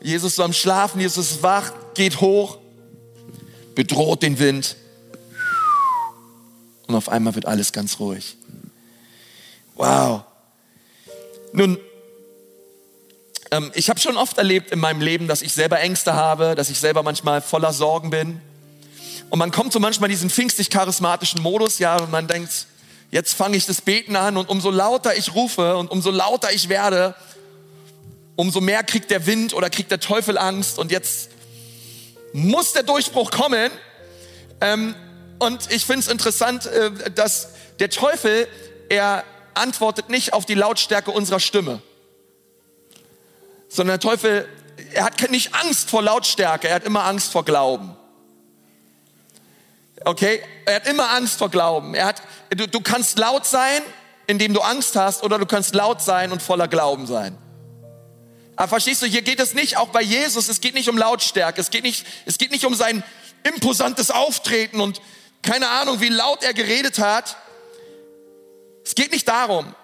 Jesus 0.00 0.36
so 0.36 0.44
am 0.44 0.52
Schlafen, 0.52 1.00
Jesus 1.00 1.42
wach, 1.42 1.72
geht 1.94 2.20
hoch, 2.20 2.58
bedroht 3.74 4.22
den 4.22 4.38
Wind. 4.38 4.76
Und 6.86 6.94
auf 6.94 7.08
einmal 7.08 7.34
wird 7.34 7.46
alles 7.46 7.72
ganz 7.72 7.98
ruhig. 7.98 8.36
Wow. 9.74 10.22
Nun, 11.52 11.78
ähm, 13.50 13.70
ich 13.74 13.88
habe 13.90 14.00
schon 14.00 14.16
oft 14.16 14.38
erlebt 14.38 14.70
in 14.70 14.78
meinem 14.78 15.00
Leben, 15.00 15.28
dass 15.28 15.42
ich 15.42 15.52
selber 15.52 15.80
Ängste 15.80 16.14
habe, 16.14 16.54
dass 16.54 16.70
ich 16.70 16.78
selber 16.78 17.02
manchmal 17.02 17.40
voller 17.40 17.72
Sorgen 17.72 18.10
bin. 18.10 18.40
Und 19.30 19.38
man 19.38 19.50
kommt 19.50 19.72
so 19.72 19.80
manchmal 19.80 20.08
in 20.08 20.16
diesen 20.16 20.30
pfingstlich 20.30 20.70
charismatischen 20.70 21.42
Modus, 21.42 21.78
ja, 21.78 21.96
und 21.96 22.10
man 22.10 22.26
denkt, 22.28 22.66
jetzt 23.10 23.34
fange 23.34 23.56
ich 23.56 23.66
das 23.66 23.80
Beten 23.80 24.16
an 24.16 24.36
und 24.36 24.48
umso 24.48 24.70
lauter 24.70 25.16
ich 25.16 25.34
rufe 25.34 25.76
und 25.76 25.90
umso 25.90 26.10
lauter 26.10 26.52
ich 26.52 26.68
werde, 26.68 27.14
umso 28.36 28.60
mehr 28.60 28.82
kriegt 28.84 29.10
der 29.10 29.26
Wind 29.26 29.52
oder 29.54 29.70
kriegt 29.70 29.90
der 29.90 30.00
Teufel 30.00 30.38
Angst 30.38 30.78
und 30.78 30.90
jetzt 30.90 31.30
muss 32.32 32.72
der 32.72 32.82
Durchbruch 32.82 33.30
kommen. 33.30 33.70
Ähm, 34.60 34.94
und 35.38 35.70
ich 35.70 35.84
finde 35.84 36.00
es 36.00 36.08
interessant, 36.08 36.66
äh, 36.66 37.10
dass 37.10 37.50
der 37.78 37.90
Teufel, 37.90 38.46
er 38.88 39.24
antwortet 39.54 40.08
nicht 40.08 40.32
auf 40.32 40.46
die 40.46 40.54
Lautstärke 40.54 41.10
unserer 41.10 41.40
Stimme, 41.40 41.82
sondern 43.68 44.00
der 44.00 44.10
Teufel, 44.10 44.48
er 44.92 45.04
hat 45.04 45.30
nicht 45.30 45.54
Angst 45.54 45.90
vor 45.90 46.02
Lautstärke, 46.02 46.68
er 46.68 46.76
hat 46.76 46.84
immer 46.84 47.04
Angst 47.04 47.32
vor 47.32 47.44
Glauben. 47.44 47.96
Okay? 50.04 50.42
Er 50.64 50.76
hat 50.76 50.86
immer 50.86 51.10
Angst 51.10 51.38
vor 51.38 51.50
Glauben. 51.50 51.94
Er 51.94 52.06
hat, 52.06 52.22
du, 52.50 52.68
du 52.68 52.80
kannst 52.80 53.18
laut 53.18 53.46
sein, 53.46 53.82
indem 54.26 54.54
du 54.54 54.60
Angst 54.60 54.96
hast, 54.96 55.22
oder 55.22 55.38
du 55.38 55.46
kannst 55.46 55.74
laut 55.74 56.02
sein 56.02 56.32
und 56.32 56.42
voller 56.42 56.68
Glauben 56.68 57.06
sein. 57.06 57.36
Aber 58.56 58.68
verstehst 58.68 59.02
du, 59.02 59.06
hier 59.06 59.22
geht 59.22 59.40
es 59.40 59.54
nicht, 59.54 59.76
auch 59.76 59.88
bei 59.88 60.02
Jesus, 60.02 60.48
es 60.48 60.60
geht 60.60 60.74
nicht 60.74 60.88
um 60.88 60.98
Lautstärke, 60.98 61.60
es 61.60 61.70
geht 61.70 61.84
nicht, 61.84 62.04
es 62.26 62.38
geht 62.38 62.50
nicht 62.50 62.66
um 62.66 62.74
sein 62.74 63.04
imposantes 63.44 64.10
Auftreten 64.10 64.80
und 64.80 65.00
keine 65.42 65.68
Ahnung, 65.68 66.00
wie 66.00 66.08
laut 66.08 66.42
er 66.42 66.52
geredet 66.52 66.98
hat. 66.98 67.36
Es 68.84 68.94
geht 68.94 69.12
nicht 69.12 69.28
darum, 69.28 69.74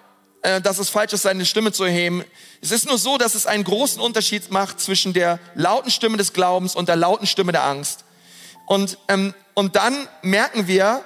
dass 0.61 0.77
es 0.77 0.89
falsch 0.89 1.13
ist, 1.13 1.23
seine 1.23 1.45
Stimme 1.45 1.71
zu 1.71 1.83
erheben. 1.83 2.23
Es 2.61 2.71
ist 2.71 2.85
nur 2.85 2.97
so, 2.97 3.17
dass 3.17 3.35
es 3.35 3.45
einen 3.45 3.63
großen 3.63 3.99
Unterschied 3.99 4.51
macht 4.51 4.79
zwischen 4.79 5.13
der 5.13 5.39
lauten 5.55 5.89
Stimme 5.89 6.17
des 6.17 6.33
Glaubens 6.33 6.75
und 6.75 6.87
der 6.87 6.95
lauten 6.95 7.25
Stimme 7.25 7.51
der 7.51 7.63
Angst. 7.63 8.05
Und, 8.67 8.97
ähm, 9.07 9.33
und 9.53 9.75
dann 9.75 10.07
merken 10.21 10.67
wir, 10.67 11.03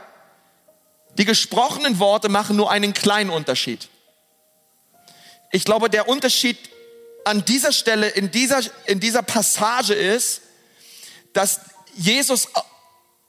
die 1.17 1.25
gesprochenen 1.25 1.99
Worte 1.99 2.29
machen 2.29 2.55
nur 2.55 2.71
einen 2.71 2.93
kleinen 2.93 3.29
Unterschied. 3.29 3.89
Ich 5.51 5.65
glaube, 5.65 5.89
der 5.89 6.07
Unterschied 6.07 6.57
an 7.25 7.43
dieser 7.45 7.71
Stelle, 7.71 8.07
in 8.07 8.31
dieser, 8.31 8.61
in 8.85 8.99
dieser 8.99 9.21
Passage 9.21 9.93
ist, 9.93 10.41
dass 11.33 11.61
Jesus, 11.95 12.47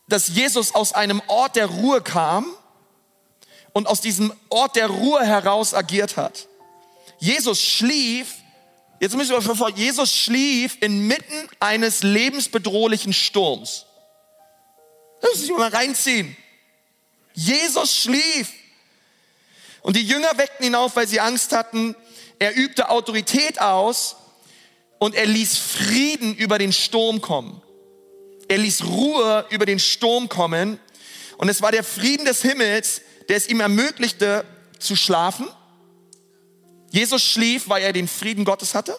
dass 0.09 0.29
Jesus 0.29 0.75
aus 0.75 0.92
einem 0.92 1.23
Ort 1.27 1.57
der 1.57 1.66
Ruhe 1.66 2.01
kam 2.01 2.46
und 3.73 3.87
aus 3.87 4.01
diesem 4.01 4.33
Ort 4.49 4.77
der 4.77 4.89
Ruhe 4.89 5.25
heraus 5.25 5.75
agiert 5.75 6.17
hat. 6.17 6.49
Jesus 7.19 7.63
schlief, 7.63 8.35
jetzt 9.01 9.17
müssen 9.17 9.33
wir 9.33 9.43
verfolgen, 9.43 9.79
Jesus 9.79 10.15
schlief 10.15 10.79
inmitten 10.81 11.49
eines 11.61 12.03
lebensbedrohlichen 12.03 13.13
Sturms. 13.13 13.87
Das 15.21 15.33
muss 15.35 15.45
ich 15.45 15.51
mal 15.51 15.69
reinziehen. 15.69 16.37
Jesus 17.35 17.95
schlief. 17.95 18.53
Und 19.83 19.97
die 19.97 20.07
Jünger 20.07 20.31
weckten 20.37 20.67
ihn 20.67 20.75
auf, 20.75 20.97
weil 20.97 21.07
sie 21.07 21.21
Angst 21.21 21.53
hatten. 21.53 21.95
Er 22.39 22.57
übte 22.57 22.91
Autorität 22.91 23.61
aus 23.61 24.17
und 24.99 25.15
er 25.15 25.27
ließ 25.27 25.57
Frieden 25.57 26.35
über 26.35 26.59
den 26.59 26.73
Sturm 26.73 27.21
kommen. 27.21 27.63
Er 28.49 28.59
ließ 28.59 28.85
Ruhe 28.85 29.47
über 29.51 29.65
den 29.65 29.79
Sturm 29.79 30.29
kommen. 30.29 30.79
Und 31.37 31.49
es 31.49 31.63
war 31.63 31.71
der 31.71 31.85
Frieden 31.85 32.27
des 32.27 32.43
Himmels, 32.43 33.03
der 33.31 33.37
es 33.37 33.47
ihm 33.47 33.61
ermöglichte 33.61 34.45
zu 34.81 34.97
schlafen. 34.97 35.49
Jesus 36.90 37.23
schlief, 37.23 37.69
weil 37.69 37.85
er 37.85 37.93
den 37.93 38.09
Frieden 38.09 38.45
Gottes 38.45 38.75
hatte. 38.75 38.99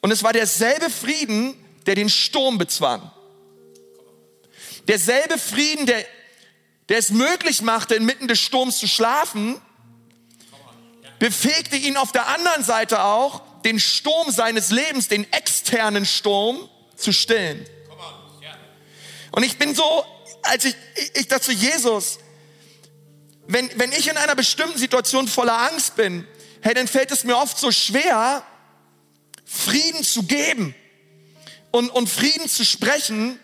Und 0.00 0.12
es 0.12 0.22
war 0.22 0.32
derselbe 0.32 0.88
Frieden, 0.88 1.56
der 1.86 1.96
den 1.96 2.08
Sturm 2.08 2.56
bezwang. 2.56 3.10
Derselbe 4.86 5.38
Frieden, 5.38 5.86
der, 5.86 6.04
der 6.88 6.98
es 6.98 7.10
möglich 7.10 7.62
machte, 7.62 7.96
inmitten 7.96 8.28
des 8.28 8.38
Sturms 8.38 8.78
zu 8.78 8.86
schlafen, 8.86 9.60
befähigte 11.18 11.74
ihn 11.74 11.96
auf 11.96 12.12
der 12.12 12.28
anderen 12.28 12.62
Seite 12.62 13.02
auch, 13.02 13.42
den 13.62 13.80
Sturm 13.80 14.30
seines 14.30 14.70
Lebens, 14.70 15.08
den 15.08 15.30
externen 15.32 16.06
Sturm, 16.06 16.68
zu 16.94 17.12
stillen. 17.12 17.66
Und 19.32 19.42
ich 19.42 19.58
bin 19.58 19.74
so, 19.74 20.04
als 20.42 20.64
ich, 20.64 20.76
ich 21.14 21.26
dachte 21.26 21.50
Jesus, 21.50 22.20
wenn, 23.48 23.70
wenn 23.78 23.92
ich 23.92 24.08
in 24.08 24.16
einer 24.16 24.34
bestimmten 24.34 24.78
Situation 24.78 25.28
voller 25.28 25.70
Angst 25.70 25.96
bin, 25.96 26.26
hey, 26.62 26.74
dann 26.74 26.88
fällt 26.88 27.10
es 27.12 27.24
mir 27.24 27.36
oft 27.36 27.58
so 27.58 27.70
schwer, 27.70 28.42
Frieden 29.44 30.02
zu 30.02 30.24
geben 30.24 30.74
und, 31.70 31.90
und 31.90 32.08
Frieden 32.08 32.48
zu 32.48 32.64
sprechen, 32.64 33.38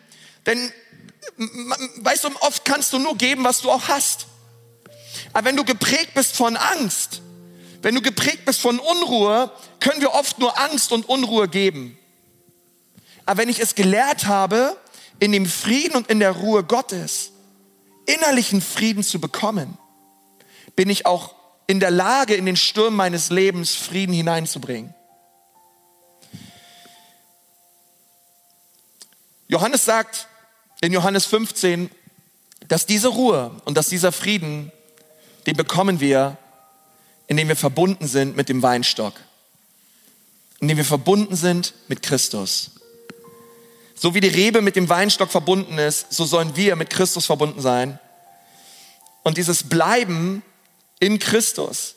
denn 0.47 0.73
weißt 1.99 2.25
du, 2.25 2.31
oft 2.41 2.65
kannst 2.65 2.93
du 2.93 2.99
nur 2.99 3.17
geben, 3.17 3.45
was 3.45 3.61
du 3.61 3.71
auch 3.71 3.89
hast. 3.89 4.27
Aber 5.33 5.47
wenn 5.47 5.57
du 5.57 5.65
geprägt 5.65 6.15
bist 6.15 6.37
von 6.37 6.57
Angst, 6.57 7.23
wenn 7.83 7.95
du 7.95 8.03
geprägt 8.03 8.45
bist 8.45 8.61
von 8.61 8.79
Unruhe, 8.79 9.51
können 9.81 10.01
wir 10.01 10.13
oft 10.13 10.39
nur 10.39 10.59
Angst 10.59 10.93
und 10.93 11.09
Unruhe 11.09 11.49
geben. 11.49 11.99
Aber 13.25 13.43
wenn 13.43 13.49
ich 13.49 13.61
es 13.61 13.75
gelehrt 13.75 14.27
habe, 14.27 14.77
in 15.21 15.33
dem 15.33 15.47
Frieden 15.47 15.97
und 15.97 16.11
in 16.11 16.19
der 16.19 16.33
Ruhe 16.33 16.65
Gottes 16.65 17.31
innerlichen 18.07 18.61
Frieden 18.61 19.05
zu 19.05 19.21
bekommen, 19.21 19.79
bin 20.77 20.91
ich 20.91 21.07
auch 21.07 21.35
in 21.67 21.81
der 21.81 21.91
Lage, 21.91 22.35
in 22.35 22.47
den 22.47 22.57
Stürmen 22.57 22.97
meines 22.97 23.31
Lebens 23.31 23.75
Frieden 23.75 24.13
hineinzubringen. 24.13 24.95
Johannes 29.49 29.85
sagt 29.85 30.29
in 30.81 30.93
Johannes 30.93 31.27
15, 31.27 31.91
dass 32.69 32.87
diese 32.87 33.09
Ruhe 33.09 33.51
und 33.65 33.77
dass 33.77 33.89
dieser 33.89 34.13
Frieden, 34.13 34.73
den 35.47 35.57
bekommen 35.57 36.01
wir, 36.01 36.39
in 37.27 37.37
dem 37.37 37.49
wir 37.49 37.57
verbunden 37.57 38.07
sind 38.07 38.37
mit 38.37 38.49
dem 38.49 38.63
Weinstock, 38.63 39.15
in 40.61 40.69
dem 40.69 40.77
wir 40.77 40.85
verbunden 40.85 41.37
sind 41.37 41.75
mit 41.89 42.03
Christus. 42.03 42.73
So 43.95 44.15
wie 44.15 44.21
die 44.21 44.29
Rebe 44.29 44.63
mit 44.63 44.75
dem 44.75 44.89
Weinstock 44.89 45.31
verbunden 45.31 45.79
ist, 45.79 46.13
so 46.13 46.25
sollen 46.25 46.57
wir 46.57 46.75
mit 46.77 46.91
Christus 46.91 47.27
verbunden 47.27 47.61
sein. 47.61 47.99
Und 49.23 49.37
dieses 49.37 49.63
Bleiben 49.69 50.43
in 51.03 51.19
Christus 51.19 51.97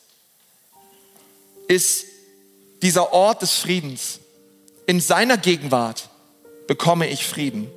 ist 1.68 2.06
dieser 2.82 3.14
Ort 3.14 3.44
des 3.44 3.52
Friedens. 3.52 4.20
In 4.88 5.00
seiner 5.00 5.38
Gegenwart 5.38 6.10
bekomme 6.66 7.08
ich 7.08 7.28
Frieden. 7.28 7.68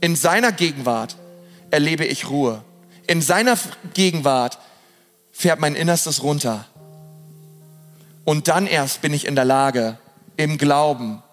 In 0.00 0.14
seiner 0.14 0.52
Gegenwart 0.52 1.16
erlebe 1.72 2.04
ich 2.04 2.30
Ruhe. 2.30 2.62
In 3.08 3.22
seiner 3.22 3.58
Gegenwart 3.92 4.60
fährt 5.32 5.58
mein 5.58 5.74
Innerstes 5.74 6.22
runter. 6.22 6.64
Und 8.24 8.46
dann 8.46 8.68
erst 8.68 9.02
bin 9.02 9.12
ich 9.12 9.26
in 9.26 9.34
der 9.34 9.44
Lage, 9.44 9.98
im 10.36 10.58
Glauben 10.58 11.24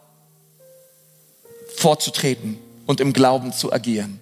vorzutreten 1.77 2.57
und 2.87 2.99
im 2.99 3.13
Glauben 3.13 3.53
zu 3.53 3.71
agieren. 3.71 4.19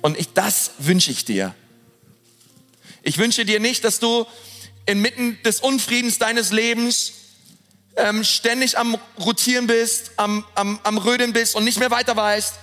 Und 0.00 0.18
ich, 0.18 0.32
das 0.32 0.72
wünsche 0.78 1.12
ich 1.12 1.24
dir. 1.24 1.54
Ich 3.02 3.18
wünsche 3.18 3.44
dir 3.44 3.58
nicht, 3.58 3.84
dass 3.84 3.98
du 3.98 4.26
inmitten 4.86 5.38
des 5.42 5.60
Unfriedens 5.60 6.18
deines 6.18 6.52
Lebens 6.52 7.12
ähm, 7.96 8.22
ständig 8.22 8.78
am 8.78 8.96
Rotieren 9.18 9.66
bist, 9.66 10.12
am, 10.16 10.44
am, 10.54 10.78
am 10.84 10.98
Rödeln 10.98 11.32
bist 11.32 11.56
und 11.56 11.64
nicht 11.64 11.80
mehr 11.80 11.90
weiter 11.90 12.16
weißt, 12.16 12.54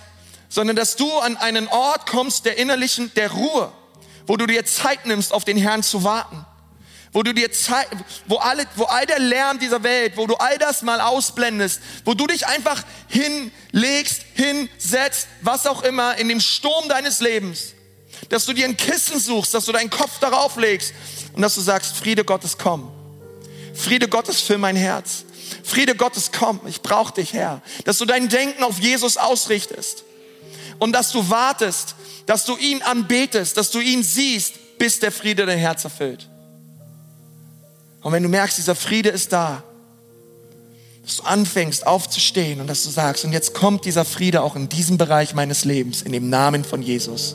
sondern 0.48 0.76
dass 0.76 0.96
du 0.96 1.18
an 1.18 1.36
einen 1.36 1.68
Ort 1.68 2.06
kommst 2.06 2.46
der 2.46 2.56
innerlichen, 2.56 3.12
der 3.14 3.30
Ruhe, 3.32 3.70
wo 4.26 4.36
du 4.38 4.46
dir 4.46 4.64
Zeit 4.64 5.04
nimmst, 5.06 5.32
auf 5.32 5.44
den 5.44 5.58
Herrn 5.58 5.82
zu 5.82 6.04
warten. 6.04 6.46
Wo 7.12 7.22
du 7.22 7.34
dir 7.34 7.52
Zeit, 7.52 7.88
wo 8.26 8.36
alle, 8.36 8.64
wo 8.76 8.84
all 8.84 9.04
der 9.04 9.18
Lärm 9.18 9.58
dieser 9.58 9.82
Welt, 9.82 10.16
wo 10.16 10.26
du 10.26 10.36
all 10.36 10.58
das 10.58 10.82
mal 10.82 11.00
ausblendest, 11.00 11.80
wo 12.04 12.14
du 12.14 12.26
dich 12.28 12.46
einfach 12.46 12.84
hinlegst, 13.08 14.22
hinsetzt, 14.34 15.26
was 15.42 15.66
auch 15.66 15.82
immer, 15.82 16.16
in 16.18 16.28
dem 16.28 16.40
Sturm 16.40 16.88
deines 16.88 17.20
Lebens, 17.20 17.74
dass 18.30 18.46
du 18.46 18.54
dir 18.54 18.64
ein 18.64 18.76
Kissen 18.76 19.20
suchst, 19.20 19.52
dass 19.52 19.66
du 19.66 19.72
deinen 19.72 19.90
Kopf 19.90 20.18
darauf 20.20 20.56
legst 20.56 20.94
und 21.34 21.42
dass 21.42 21.56
du 21.56 21.60
sagst, 21.60 21.96
Friede 21.96 22.24
Gottes, 22.24 22.56
komm. 22.56 22.90
Friede 23.74 24.08
Gottes 24.08 24.40
für 24.40 24.56
mein 24.56 24.76
Herz. 24.76 25.24
Friede 25.64 25.94
Gottes, 25.96 26.30
komm, 26.32 26.60
ich 26.66 26.80
brauche 26.80 27.12
dich, 27.14 27.32
Herr. 27.32 27.60
Dass 27.84 27.98
du 27.98 28.04
dein 28.04 28.28
Denken 28.28 28.62
auf 28.62 28.78
Jesus 28.78 29.16
ausrichtest 29.16 30.04
und 30.78 30.92
dass 30.92 31.10
du 31.10 31.28
wartest, 31.28 31.96
dass 32.26 32.44
du 32.44 32.56
ihn 32.56 32.82
anbetest, 32.82 33.56
dass 33.56 33.70
du 33.72 33.80
ihn 33.80 34.02
siehst, 34.02 34.78
bis 34.78 35.00
der 35.00 35.10
Friede 35.10 35.44
dein 35.44 35.58
Herz 35.58 35.84
erfüllt. 35.84 36.28
Und 38.00 38.12
wenn 38.12 38.22
du 38.22 38.28
merkst, 38.28 38.56
dieser 38.56 38.76
Friede 38.76 39.10
ist 39.10 39.32
da, 39.32 39.62
dass 41.02 41.16
du 41.16 41.22
anfängst 41.24 41.84
aufzustehen 41.84 42.60
und 42.60 42.68
dass 42.68 42.84
du 42.84 42.90
sagst, 42.90 43.24
und 43.24 43.32
jetzt 43.32 43.54
kommt 43.54 43.84
dieser 43.84 44.04
Friede 44.04 44.42
auch 44.42 44.54
in 44.54 44.68
diesem 44.68 44.98
Bereich 44.98 45.34
meines 45.34 45.64
Lebens, 45.64 46.02
in 46.02 46.12
dem 46.12 46.30
Namen 46.30 46.64
von 46.64 46.80
Jesus. 46.80 47.34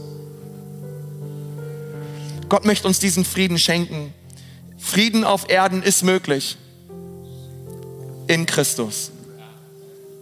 Gott 2.50 2.66
möchte 2.66 2.88
uns 2.88 3.00
diesen 3.00 3.26
Frieden 3.26 3.58
schenken. 3.58 4.14
Frieden 4.78 5.24
auf 5.24 5.50
Erden 5.50 5.84
ist 5.84 6.04
möglich 6.04 6.58
in 8.28 8.46
Christus. 8.46 9.12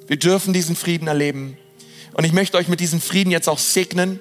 Wir 0.08 0.18
dürfen 0.18 0.54
diesen 0.54 0.76
Frieden 0.76 1.08
erleben. 1.08 1.58
Und 2.14 2.24
ich 2.26 2.34
möchte 2.34 2.58
euch 2.58 2.68
mit 2.68 2.80
diesem 2.80 3.02
Frieden 3.02 3.32
jetzt 3.32 3.50
auch 3.50 3.58
segnen 3.58 4.20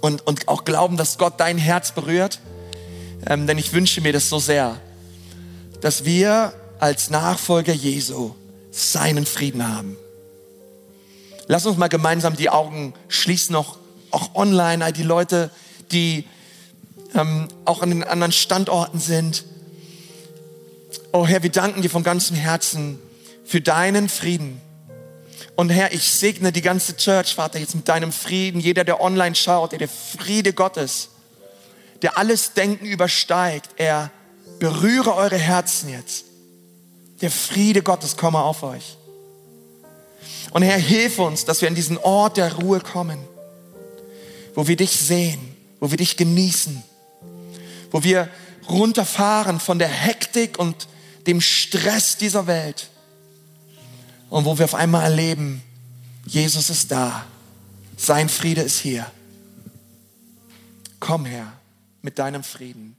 und, 0.00 0.26
und 0.26 0.48
auch 0.48 0.64
glauben, 0.64 0.96
dass 0.96 1.18
Gott 1.18 1.34
dein 1.38 1.58
Herz 1.58 1.92
berührt. 1.92 2.40
Ähm, 3.26 3.46
denn 3.46 3.58
ich 3.58 3.72
wünsche 3.72 4.00
mir 4.00 4.12
das 4.12 4.28
so 4.28 4.38
sehr 4.38 4.80
dass 5.80 6.04
wir 6.04 6.52
als 6.78 7.10
Nachfolger 7.10 7.72
Jesu 7.72 8.34
seinen 8.70 9.26
Frieden 9.26 9.66
haben. 9.66 9.96
Lass 11.46 11.66
uns 11.66 11.76
mal 11.76 11.88
gemeinsam 11.88 12.36
die 12.36 12.50
Augen 12.50 12.94
schließen, 13.08 13.56
auch, 13.56 13.78
auch 14.10 14.34
online, 14.34 14.92
die 14.92 15.02
Leute, 15.02 15.50
die 15.90 16.24
ähm, 17.20 17.48
auch 17.64 17.82
an 17.82 17.90
den 17.90 18.04
anderen 18.04 18.32
Standorten 18.32 18.98
sind. 18.98 19.44
Oh 21.12 21.26
Herr, 21.26 21.42
wir 21.42 21.50
danken 21.50 21.82
dir 21.82 21.90
von 21.90 22.02
ganzem 22.02 22.36
Herzen 22.36 22.98
für 23.44 23.60
deinen 23.60 24.08
Frieden. 24.08 24.60
Und 25.56 25.70
Herr, 25.70 25.92
ich 25.92 26.10
segne 26.10 26.52
die 26.52 26.62
ganze 26.62 26.96
Church, 26.96 27.34
Vater, 27.34 27.58
jetzt 27.58 27.74
mit 27.74 27.88
deinem 27.88 28.12
Frieden. 28.12 28.60
Jeder, 28.60 28.84
der 28.84 29.00
online 29.00 29.34
schaut, 29.34 29.72
der 29.72 29.88
Friede 29.88 30.52
Gottes, 30.52 31.08
der 32.02 32.16
alles 32.16 32.54
Denken 32.54 32.86
übersteigt, 32.86 33.70
er 33.76 34.10
berühre 34.58 35.14
eure 35.14 35.36
Herzen 35.36 35.90
jetzt. 35.90 36.24
Der 37.20 37.30
Friede 37.30 37.82
Gottes 37.82 38.16
komme 38.16 38.38
auf 38.38 38.62
euch. 38.62 38.96
Und 40.52 40.62
Herr, 40.62 40.78
hilf 40.78 41.18
uns, 41.18 41.44
dass 41.44 41.60
wir 41.60 41.68
an 41.68 41.74
diesen 41.74 41.98
Ort 41.98 42.36
der 42.36 42.54
Ruhe 42.54 42.80
kommen, 42.80 43.18
wo 44.54 44.66
wir 44.66 44.76
dich 44.76 44.92
sehen, 44.92 45.54
wo 45.78 45.90
wir 45.90 45.98
dich 45.98 46.16
genießen, 46.16 46.82
wo 47.90 48.02
wir 48.02 48.28
runterfahren 48.68 49.60
von 49.60 49.78
der 49.78 49.88
Hektik 49.88 50.58
und 50.58 50.88
dem 51.26 51.40
Stress 51.40 52.16
dieser 52.16 52.46
Welt 52.46 52.88
und 54.30 54.44
wo 54.44 54.58
wir 54.58 54.64
auf 54.64 54.74
einmal 54.74 55.04
erleben, 55.04 55.62
Jesus 56.24 56.70
ist 56.70 56.90
da, 56.90 57.24
sein 57.96 58.28
Friede 58.28 58.62
ist 58.62 58.78
hier. 58.78 59.10
Komm 61.00 61.24
her 61.24 61.52
mit 62.02 62.18
deinem 62.18 62.44
Frieden. 62.44 62.96